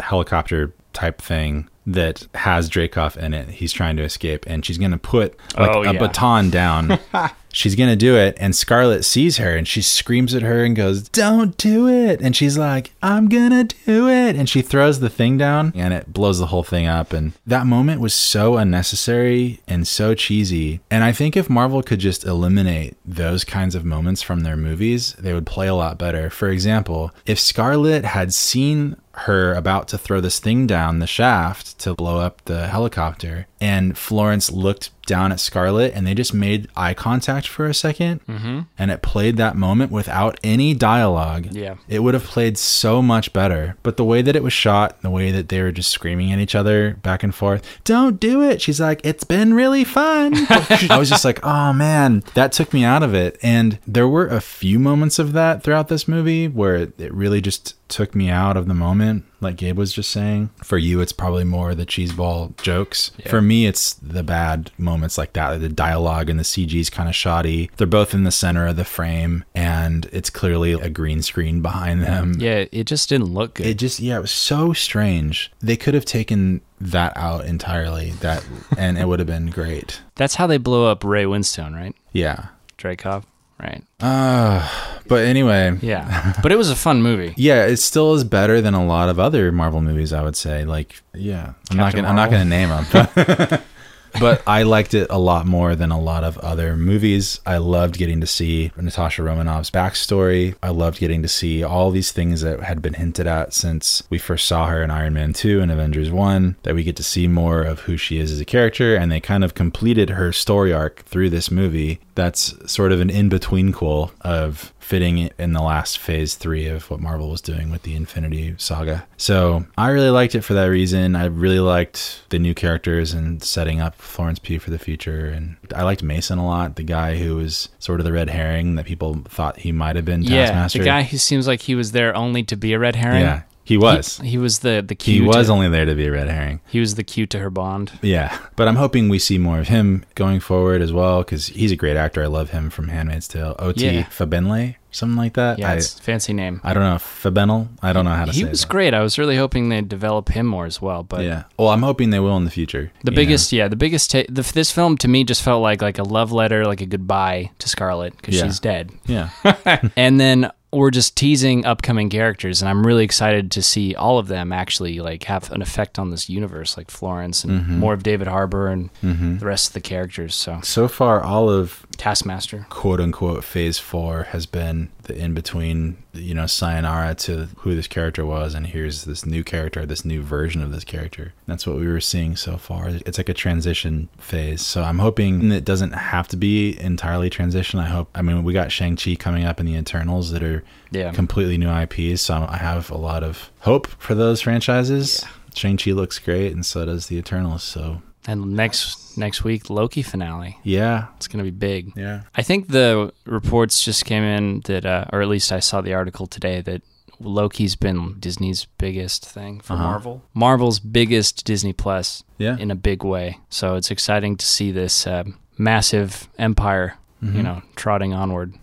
helicopter 0.00 0.72
type 0.92 1.20
thing 1.20 1.68
that 1.86 2.26
has 2.34 2.68
Dracoff 2.70 3.16
in 3.16 3.32
it. 3.34 3.48
He's 3.48 3.72
trying 3.72 3.96
to 3.96 4.02
escape, 4.02 4.44
and 4.46 4.64
she's 4.64 4.78
going 4.78 4.90
to 4.92 4.98
put 4.98 5.36
like 5.58 5.70
Oh, 5.74 5.82
a 5.82 5.92
yeah. 5.92 5.98
baton 5.98 6.50
down. 6.50 6.98
she's 7.52 7.74
to 7.76 7.96
do 7.96 8.16
it, 8.16 8.36
and 8.40 8.54
Scarlett 8.54 9.04
sees 9.04 9.38
her, 9.38 9.56
and 9.56 9.66
she 9.66 9.82
screams 9.82 10.34
at 10.34 10.42
her 10.42 10.64
and 10.64 10.76
goes, 10.76 11.08
"Don't 11.08 11.56
do 11.56 11.88
it!" 11.88 12.20
And 12.20 12.36
she's 12.36 12.56
like, 12.58 12.92
"I'm 13.02 13.28
gonna 13.28 13.64
do 13.86 14.08
it!" 14.08 14.36
And 14.36 14.48
she 14.48 14.62
throws 14.62 15.00
the 15.00 15.08
thing 15.08 15.38
down, 15.38 15.72
and 15.74 15.92
it 15.94 16.12
blows 16.12 16.38
the 16.38 16.46
whole 16.46 16.62
thing 16.62 16.86
up. 16.86 17.12
And 17.12 17.32
that 17.46 17.66
moment 17.66 18.00
was 18.00 18.14
so 18.14 18.56
unnecessary 18.56 19.60
and 19.66 19.86
so 19.86 20.14
cheesy. 20.14 20.80
And 20.90 21.04
I 21.04 21.12
think 21.12 21.36
if 21.36 21.50
Marvel 21.50 21.82
could 21.82 22.00
just 22.00 22.24
eliminate 22.24 22.96
those 23.04 23.44
kinds 23.44 23.74
of 23.74 23.84
moments 23.84 24.22
from 24.22 24.40
their 24.40 24.56
movies, 24.56 25.14
they 25.18 25.32
would 25.32 25.46
play 25.46 25.68
a 25.68 25.74
lot 25.74 25.98
better. 25.98 26.30
For 26.30 26.48
example, 26.48 27.12
if 27.26 27.40
Scarlett 27.40 28.04
had 28.04 28.32
seen 28.32 28.96
her 29.12 29.54
about 29.54 29.88
to 29.88 29.98
throw 29.98 30.20
this 30.20 30.38
thing 30.38 30.66
down 30.66 30.98
the 30.98 31.06
shaft 31.06 31.78
to 31.78 31.94
blow 31.94 32.20
up 32.20 32.44
the 32.44 32.68
helicopter 32.68 33.46
and 33.60 33.98
Florence 33.98 34.50
looked 34.50 34.90
down 35.10 35.32
at 35.32 35.40
Scarlett 35.40 35.92
and 35.94 36.06
they 36.06 36.14
just 36.14 36.32
made 36.32 36.68
eye 36.76 36.94
contact 36.94 37.46
for 37.48 37.66
a 37.66 37.70
2nd 37.70 38.20
Mm-hmm. 38.28 38.60
and 38.78 38.90
it 38.90 39.02
played 39.02 39.36
that 39.38 39.56
moment 39.56 39.90
without 39.90 40.38
any 40.44 40.72
dialogue. 40.72 41.46
Yeah. 41.50 41.74
it 41.88 41.98
would 42.04 42.14
have 42.14 42.24
played 42.24 42.56
so 42.56 43.02
much 43.02 43.32
better. 43.32 43.76
But 43.82 43.96
the 43.96 44.04
way 44.04 44.22
that 44.22 44.36
it 44.36 44.42
was 44.42 44.52
shot 44.52 45.02
the 45.02 45.10
way 45.10 45.30
that 45.32 45.48
they 45.48 45.60
were 45.62 45.72
just 45.72 45.90
screaming 45.90 46.32
at 46.32 46.38
each 46.38 46.54
other 46.54 46.94
back 47.02 47.22
and 47.24 47.34
forth 47.34 47.62
don't 47.84 48.20
do 48.20 48.40
it 48.42 48.62
she's 48.62 48.80
like 48.80 49.00
it's 49.04 49.24
been 49.24 49.52
really 49.54 49.84
fun. 49.84 50.32
I 50.90 50.96
was 50.98 51.08
just 51.10 51.24
like 51.24 51.40
oh 51.44 51.72
man. 51.72 52.22
That 52.34 52.52
took 52.52 52.72
me 52.72 52.84
out 52.84 53.02
of 53.02 53.12
it. 53.14 53.38
And 53.42 53.78
there 53.86 54.08
were 54.08 54.28
a 54.28 54.40
few 54.40 54.78
moments 54.78 55.18
of 55.18 55.32
that 55.32 55.62
throughout 55.62 55.88
this 55.88 56.06
movie 56.06 56.46
where 56.48 56.76
it 56.76 57.12
really 57.12 57.40
just 57.40 57.74
took 57.88 58.14
me 58.14 58.30
out 58.30 58.56
of 58.56 58.68
the 58.68 58.74
moment 58.74 59.24
like 59.40 59.56
gabe 59.56 59.76
was 59.78 59.92
just 59.92 60.10
saying 60.10 60.50
for 60.62 60.76
you 60.78 61.00
it's 61.00 61.12
probably 61.12 61.44
more 61.44 61.74
the 61.74 61.86
cheeseball 61.86 62.56
jokes 62.62 63.10
Yeah. 63.18 63.28
for 63.30 63.40
me 63.40 63.66
it's 63.66 63.94
the 63.94 64.22
bad 64.22 64.70
moments 64.78 65.16
like 65.18 65.32
that 65.34 65.60
the 65.60 65.68
dialogue 65.68 66.28
and 66.28 66.38
the 66.38 66.44
cg's 66.44 66.90
kind 66.90 67.08
of 67.08 67.14
shoddy 67.14 67.70
they're 67.76 67.86
both 67.86 68.12
in 68.14 68.24
the 68.24 68.30
center 68.30 68.66
of 68.66 68.76
the 68.76 68.84
frame 68.84 69.44
and 69.54 70.08
it's 70.12 70.30
clearly 70.30 70.72
a 70.72 70.90
green 70.90 71.22
screen 71.22 71.62
behind 71.62 72.02
them 72.02 72.34
Yeah, 72.38 72.64
it 72.72 72.84
just 72.84 73.08
didn't 73.08 73.28
look 73.32 73.54
good. 73.54 73.66
it 73.66 73.74
just 73.78 74.00
yeah 74.00 74.18
it 74.18 74.22
was 74.22 74.30
so 74.30 74.72
strange 74.72 75.50
they 75.60 75.76
could 75.76 75.94
have 75.94 76.04
taken 76.04 76.60
that 76.80 77.12
out 77.16 77.44
entirely 77.44 78.10
that 78.20 78.46
and 78.78 78.96
it 78.98 79.06
would 79.06 79.18
have 79.20 79.26
been 79.28 79.46
great 79.50 80.00
That's 80.16 80.34
how 80.36 80.46
they 80.46 80.58
blow 80.58 80.86
up 80.90 81.04
Ray 81.04 81.24
Winstone, 81.24 81.74
right? 81.74 81.94
yeah 82.12 82.46
Dracov, 82.78 83.24
right? 83.62 83.82
uh 84.00 84.66
but 85.10 85.24
anyway 85.24 85.76
Yeah, 85.82 86.32
but 86.42 86.52
it 86.52 86.56
was 86.56 86.70
a 86.70 86.76
fun 86.76 87.02
movie. 87.02 87.34
yeah 87.36 87.66
it 87.66 87.76
still 87.76 88.14
is 88.14 88.24
better 88.24 88.62
than 88.62 88.72
a 88.72 88.84
lot 88.84 89.10
of 89.10 89.20
other 89.20 89.52
marvel 89.52 89.82
movies 89.82 90.12
i 90.14 90.22
would 90.22 90.36
say 90.36 90.64
like 90.64 91.02
yeah 91.14 91.52
i'm 91.70 91.76
not 91.76 91.94
gonna 91.94 92.08
i'm 92.08 92.16
not 92.16 92.30
gonna 92.30 92.44
name 92.46 92.70
them 92.70 93.60
but 94.18 94.42
I 94.44 94.64
liked 94.64 94.92
it 94.92 95.06
a 95.08 95.18
lot 95.18 95.46
more 95.46 95.76
than 95.76 95.92
a 95.92 96.00
lot 96.00 96.24
of 96.24 96.36
other 96.38 96.76
movies. 96.76 97.40
I 97.46 97.58
loved 97.58 97.96
getting 97.96 98.20
to 98.20 98.26
see 98.26 98.72
Natasha 98.76 99.22
Romanoff's 99.22 99.70
backstory. 99.70 100.56
I 100.64 100.70
loved 100.70 100.98
getting 100.98 101.22
to 101.22 101.28
see 101.28 101.62
all 101.62 101.92
these 101.92 102.10
things 102.10 102.40
that 102.40 102.58
had 102.58 102.82
been 102.82 102.94
hinted 102.94 103.28
at 103.28 103.54
since 103.54 104.02
we 104.10 104.18
first 104.18 104.48
saw 104.48 104.66
her 104.66 104.82
in 104.82 104.90
Iron 104.90 105.14
Man 105.14 105.32
2 105.32 105.60
and 105.60 105.70
Avengers 105.70 106.10
1, 106.10 106.56
that 106.64 106.74
we 106.74 106.82
get 106.82 106.96
to 106.96 107.04
see 107.04 107.28
more 107.28 107.62
of 107.62 107.80
who 107.80 107.96
she 107.96 108.18
is 108.18 108.32
as 108.32 108.40
a 108.40 108.44
character. 108.44 108.96
And 108.96 109.12
they 109.12 109.20
kind 109.20 109.44
of 109.44 109.54
completed 109.54 110.10
her 110.10 110.32
story 110.32 110.72
arc 110.72 111.04
through 111.04 111.30
this 111.30 111.48
movie. 111.52 112.00
That's 112.16 112.52
sort 112.70 112.90
of 112.90 113.00
an 113.00 113.10
in 113.10 113.28
between 113.28 113.72
cool 113.72 114.10
of 114.22 114.72
fitting 114.90 115.30
in 115.38 115.52
the 115.52 115.62
last 115.62 116.00
phase 116.00 116.34
three 116.34 116.66
of 116.66 116.90
what 116.90 116.98
Marvel 116.98 117.30
was 117.30 117.40
doing 117.40 117.70
with 117.70 117.82
the 117.84 117.94
Infinity 117.94 118.56
Saga. 118.58 119.06
So 119.16 119.64
I 119.78 119.90
really 119.90 120.10
liked 120.10 120.34
it 120.34 120.40
for 120.40 120.54
that 120.54 120.64
reason. 120.66 121.14
I 121.14 121.26
really 121.26 121.60
liked 121.60 122.22
the 122.30 122.40
new 122.40 122.54
characters 122.54 123.12
and 123.12 123.40
setting 123.40 123.80
up 123.80 123.94
Florence 123.94 124.40
P 124.40 124.58
for 124.58 124.70
the 124.70 124.80
future. 124.80 125.26
And 125.26 125.56
I 125.76 125.84
liked 125.84 126.02
Mason 126.02 126.38
a 126.38 126.44
lot, 126.46 126.74
the 126.74 126.82
guy 126.82 127.18
who 127.18 127.36
was 127.36 127.68
sort 127.78 128.00
of 128.00 128.04
the 128.04 128.12
red 128.12 128.30
herring 128.30 128.74
that 128.74 128.84
people 128.86 129.22
thought 129.28 129.58
he 129.58 129.70
might 129.70 129.94
have 129.94 130.04
been 130.04 130.22
Yeah, 130.22 130.46
Taskmaster. 130.46 130.78
the 130.80 130.84
guy 130.84 131.02
who 131.04 131.18
seems 131.18 131.46
like 131.46 131.60
he 131.62 131.76
was 131.76 131.92
there 131.92 132.12
only 132.16 132.42
to 132.42 132.56
be 132.56 132.72
a 132.72 132.78
red 132.80 132.96
herring. 132.96 133.20
Yeah, 133.20 133.42
he 133.62 133.76
was. 133.76 134.18
He, 134.18 134.30
he 134.30 134.38
was 134.38 134.58
the 134.58 134.82
the 134.84 134.96
He, 135.00 135.20
was 135.20 135.46
to, 135.46 135.52
only 135.52 135.68
there 135.68 135.84
to 135.84 135.94
be 135.94 136.06
a 136.06 136.10
red 136.10 136.28
herring. 136.28 136.60
he 136.68 136.80
was 136.80 136.96
the 136.96 137.04
cue 137.04 137.26
to 137.26 137.38
her 137.38 137.50
bond. 137.50 137.92
Yeah, 138.02 138.36
but 138.56 138.66
I'm 138.66 138.74
hoping 138.76 139.08
we 139.08 139.20
see 139.20 139.38
more 139.38 139.60
of 139.60 139.68
him 139.68 140.04
going 140.16 140.40
forward 140.40 140.82
as 140.82 140.92
well 140.92 141.18
because 141.22 141.46
he's 141.46 141.70
a 141.70 141.76
great 141.76 141.96
actor. 141.96 142.24
I 142.24 142.26
love 142.26 142.50
him 142.50 142.70
from 142.70 142.88
Handmaid's 142.88 143.28
Tale. 143.28 143.54
O.T. 143.60 143.84
Yeah. 143.88 144.02
Fabenle, 144.06 144.74
something 144.90 145.16
like 145.16 145.34
that. 145.34 145.58
Yeah, 145.58 145.70
I, 145.70 145.74
it's 145.74 145.98
fancy 145.98 146.32
name. 146.32 146.60
I 146.64 146.74
don't 146.74 146.82
know 146.82 146.96
Fabenel. 146.96 147.68
I 147.82 147.92
don't 147.92 148.04
know 148.04 148.10
how 148.14 148.24
to 148.24 148.32
say 148.32 148.40
it. 148.40 148.44
He 148.44 148.50
was 148.50 148.60
that. 148.62 148.68
great. 148.68 148.94
I 148.94 149.00
was 149.00 149.18
really 149.18 149.36
hoping 149.36 149.68
they'd 149.68 149.88
develop 149.88 150.28
him 150.30 150.46
more 150.46 150.66
as 150.66 150.80
well. 150.82 151.02
But 151.02 151.22
Yeah. 151.24 151.44
Well, 151.58 151.68
I'm 151.68 151.82
hoping 151.82 152.10
they 152.10 152.20
will 152.20 152.36
in 152.36 152.44
the 152.44 152.50
future. 152.50 152.92
the 153.04 153.12
biggest, 153.12 153.52
yeah, 153.52 153.68
the 153.68 153.76
biggest. 153.76 154.10
Ta- 154.10 154.22
the, 154.28 154.42
this 154.54 154.70
film 154.70 154.96
to 154.98 155.08
me 155.08 155.24
just 155.24 155.42
felt 155.42 155.62
like 155.62 155.82
like 155.82 155.98
a 155.98 156.02
love 156.04 156.32
letter, 156.32 156.64
like 156.64 156.80
a 156.80 156.86
goodbye 156.86 157.50
to 157.58 157.68
Scarlett 157.68 158.16
because 158.16 158.36
Yeah. 158.36 158.44
she's 158.44 158.60
dead. 158.60 158.90
Yeah. 159.06 159.30
and 159.96 160.18
then 160.20 160.50
we're 160.72 160.90
just 160.90 161.16
teasing 161.16 161.64
upcoming 161.64 162.08
characters 162.08 162.62
and 162.62 162.68
i'm 162.68 162.86
really 162.86 163.02
excited 163.04 163.50
to 163.50 163.60
see 163.62 163.94
all 163.94 164.18
of 164.18 164.28
them 164.28 164.52
actually 164.52 165.00
like 165.00 165.24
have 165.24 165.50
an 165.50 165.60
effect 165.62 165.98
on 165.98 166.10
this 166.10 166.28
universe 166.28 166.76
like 166.76 166.90
florence 166.90 167.42
and 167.44 167.50
Mm-hmm. 167.62 167.78
more 167.80 167.92
of 167.94 168.02
david 168.04 168.28
harbour 168.28 168.68
and 168.68 168.90
the 169.02 169.44
rest 169.44 169.68
of 169.68 169.72
the 169.74 169.80
characters 169.80 170.34
so. 170.34 170.60
So 170.62 170.86
far, 170.88 171.20
all 171.22 171.50
of 171.50 171.84
taskmaster. 171.96 172.66
quote 172.70 173.00
unquote 173.00 173.42
phase 173.44 173.78
four 173.78 174.24
has 174.30 174.46
been 174.46 174.90
the 175.10 175.18
in 175.22 175.34
between, 175.34 175.96
you 176.12 176.34
know, 176.34 176.46
sayonara 176.46 177.14
to 177.16 177.48
who 177.58 177.74
this 177.74 177.86
character 177.86 178.24
was, 178.24 178.54
and 178.54 178.66
here's 178.66 179.04
this 179.04 179.26
new 179.26 179.44
character, 179.44 179.84
this 179.86 180.04
new 180.04 180.22
version 180.22 180.62
of 180.62 180.72
this 180.72 180.84
character. 180.84 181.32
That's 181.46 181.66
what 181.66 181.76
we 181.76 181.86
were 181.86 182.00
seeing 182.00 182.36
so 182.36 182.56
far. 182.56 182.88
It's 182.88 183.18
like 183.18 183.28
a 183.28 183.34
transition 183.34 184.08
phase. 184.18 184.64
So 184.64 184.82
I'm 184.82 184.98
hoping 184.98 185.50
it 185.52 185.64
doesn't 185.64 185.92
have 185.92 186.28
to 186.28 186.36
be 186.36 186.80
entirely 186.80 187.30
transition. 187.30 187.80
I 187.80 187.86
hope, 187.86 188.08
I 188.14 188.22
mean, 188.22 188.42
we 188.44 188.52
got 188.52 188.72
Shang-Chi 188.72 189.16
coming 189.16 189.44
up 189.44 189.60
in 189.60 189.66
the 189.66 189.74
Eternals 189.76 190.30
that 190.32 190.42
are 190.42 190.62
Yeah. 190.92 191.12
completely 191.12 191.58
new 191.58 191.68
IPs. 191.70 192.22
So 192.22 192.46
I 192.48 192.56
have 192.56 192.90
a 192.90 192.96
lot 192.96 193.22
of 193.22 193.50
hope 193.60 193.86
for 193.98 194.14
those 194.14 194.40
franchises. 194.40 195.24
Shang-Chi 195.54 195.92
looks 195.92 196.18
great, 196.18 196.52
and 196.52 196.64
so 196.64 196.84
does 196.86 197.06
the 197.06 197.16
Eternals. 197.16 197.62
So 197.62 198.02
and 198.26 198.54
next 198.54 199.16
next 199.16 199.44
week 199.44 199.70
loki 199.70 200.02
finale 200.02 200.58
yeah, 200.62 201.06
it's 201.16 201.26
gonna 201.28 201.44
be 201.44 201.50
big 201.50 201.92
yeah. 201.96 202.20
i 202.34 202.42
think 202.42 202.68
the 202.68 203.12
reports 203.24 203.84
just 203.84 204.04
came 204.04 204.22
in 204.22 204.60
that 204.66 204.84
uh, 204.84 205.04
or 205.12 205.22
at 205.22 205.28
least 205.28 205.50
i 205.52 205.60
saw 205.60 205.80
the 205.80 205.94
article 205.94 206.26
today 206.26 206.60
that 206.60 206.82
loki's 207.18 207.76
been 207.76 208.16
disney's 208.18 208.66
biggest 208.78 209.26
thing 209.26 209.60
for 209.60 209.74
Uh-huh. 209.74 209.82
marvel 209.84 210.22
marvel's 210.34 210.78
biggest 210.80 211.44
disney 211.44 211.72
plus 211.72 212.24
Yeah. 212.38 212.56
in 212.58 212.70
a 212.70 212.74
big 212.74 213.04
way. 213.04 213.38
So 213.50 213.74
it's 213.76 213.90
exciting 213.90 214.36
to 214.38 214.46
see 214.46 214.72
this 214.72 215.06
um, 215.06 215.36
massive 215.58 216.28
empire, 216.38 216.94
Mm-hmm. 217.22 217.36
you 217.36 217.42
know, 217.42 217.60
trotting 217.76 218.14
onward. 218.14 218.54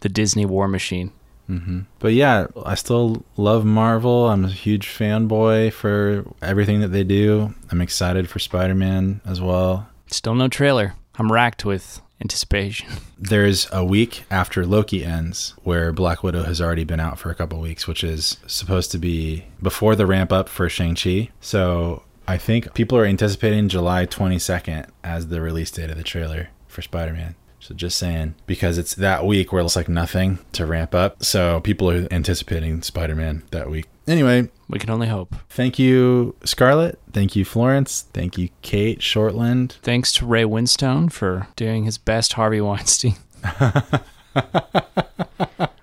The 0.00 0.08
Disney 0.08 0.46
war 0.46 0.66
machine. 0.66 1.10
Hmm 1.48 1.80
But 1.98 2.12
yeah, 2.12 2.46
I 2.64 2.74
still 2.76 3.24
love 3.36 3.64
Marvel. 3.64 4.28
I'm 4.28 4.44
a 4.44 4.50
huge 4.50 4.86
fanboy 4.86 5.72
for 5.72 6.24
everything 6.40 6.80
that 6.80 6.88
they 6.88 7.04
do. 7.04 7.54
I'm 7.70 7.80
excited 7.80 8.28
for 8.30 8.38
Spider 8.38 8.74
Man 8.74 9.20
as 9.26 9.40
well. 9.40 9.88
Still 10.06 10.34
no 10.34 10.48
trailer. 10.48 10.94
I'm 11.16 11.32
racked 11.32 11.64
with 11.64 12.00
anticipation. 12.20 12.88
There's 13.18 13.66
a 13.72 13.84
week 13.84 14.24
after 14.30 14.64
Loki 14.66 15.04
ends 15.04 15.54
where 15.64 15.92
Black 15.92 16.22
Widow 16.22 16.44
has 16.44 16.60
already 16.60 16.84
been 16.84 17.00
out 17.00 17.18
for 17.18 17.30
a 17.30 17.34
couple 17.34 17.60
weeks, 17.60 17.86
which 17.88 18.04
is 18.04 18.36
supposed 18.46 18.90
to 18.92 18.98
be 18.98 19.44
before 19.62 19.96
the 19.96 20.06
ramp 20.06 20.32
up 20.32 20.48
for 20.48 20.68
Shang-Chi. 20.68 21.30
So 21.40 22.02
I 22.26 22.36
think 22.36 22.74
people 22.74 22.98
are 22.98 23.04
anticipating 23.06 23.68
July 23.68 24.06
22nd 24.06 24.86
as 25.02 25.28
the 25.28 25.40
release 25.40 25.70
date 25.70 25.90
of 25.90 25.96
the 25.96 26.02
trailer 26.02 26.50
for 26.66 26.82
Spider 26.82 27.14
Man. 27.14 27.34
So 27.60 27.74
just 27.74 27.98
saying, 27.98 28.34
because 28.46 28.78
it's 28.78 28.94
that 28.94 29.26
week 29.26 29.52
where 29.52 29.62
it's 29.62 29.76
like 29.76 29.88
nothing 29.88 30.38
to 30.52 30.64
ramp 30.64 30.94
up. 30.94 31.22
So 31.24 31.60
people 31.60 31.90
are 31.90 32.06
anticipating 32.10 32.82
Spider 32.82 33.14
Man 33.14 33.42
that 33.50 33.68
week. 33.70 33.86
Anyway, 34.06 34.48
We 34.68 34.78
can 34.78 34.88
only 34.90 35.08
hope. 35.08 35.34
thank 35.50 35.78
you, 35.78 36.34
Scarlett. 36.44 36.98
Thank 37.12 37.36
you, 37.36 37.44
Florence. 37.44 38.06
Thank 38.14 38.38
you, 38.38 38.48
Cate 38.62 39.00
Shortland. 39.00 39.72
Thanks 39.82 40.12
to 40.14 40.24
Ray 40.26 40.44
Winstone 40.44 41.12
for 41.12 41.48
doing 41.56 41.84
his 41.84 41.98
best 41.98 42.34
Harvey 42.34 42.60
Weinstein. 42.62 43.16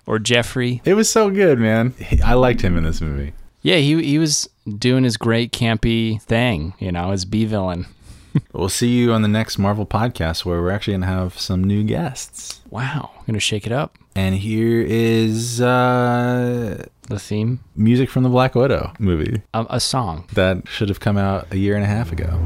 or 0.06 0.18
Jeffrey. 0.18 0.82
It 0.84 0.94
was 0.94 1.10
so 1.10 1.30
good, 1.30 1.58
man. 1.58 1.94
I 2.24 2.34
liked 2.34 2.60
him 2.62 2.76
in 2.76 2.84
this 2.84 3.00
movie. 3.00 3.32
Yeah, 3.62 3.76
he 3.76 4.02
he 4.04 4.18
was 4.18 4.48
doing 4.78 5.04
his 5.04 5.16
great 5.16 5.52
campy 5.52 6.20
thing, 6.22 6.74
you 6.78 6.92
know, 6.92 7.10
as 7.12 7.24
B 7.24 7.44
villain. 7.44 7.86
We'll 8.52 8.68
see 8.68 8.88
you 8.88 9.12
on 9.12 9.22
the 9.22 9.28
next 9.28 9.58
Marvel 9.58 9.86
podcast 9.86 10.44
where 10.44 10.60
we're 10.62 10.70
actually 10.70 10.92
going 10.94 11.00
to 11.02 11.06
have 11.08 11.38
some 11.38 11.62
new 11.62 11.82
guests. 11.84 12.60
Wow, 12.70 13.10
gonna 13.26 13.38
shake 13.40 13.66
it 13.66 13.72
up. 13.72 13.96
And 14.14 14.34
here 14.34 14.80
is 14.82 15.60
uh, 15.60 16.86
The 17.08 17.18
theme, 17.18 17.60
music 17.76 18.10
from 18.10 18.22
the 18.22 18.28
Black 18.28 18.54
Widow 18.54 18.92
movie 18.98 19.42
a, 19.54 19.66
a 19.70 19.80
song. 19.80 20.26
that 20.34 20.66
should 20.68 20.88
have 20.88 21.00
come 21.00 21.16
out 21.18 21.46
a 21.52 21.58
year 21.58 21.74
and 21.76 21.84
a 21.84 21.88
half 21.88 22.12
ago. 22.12 22.40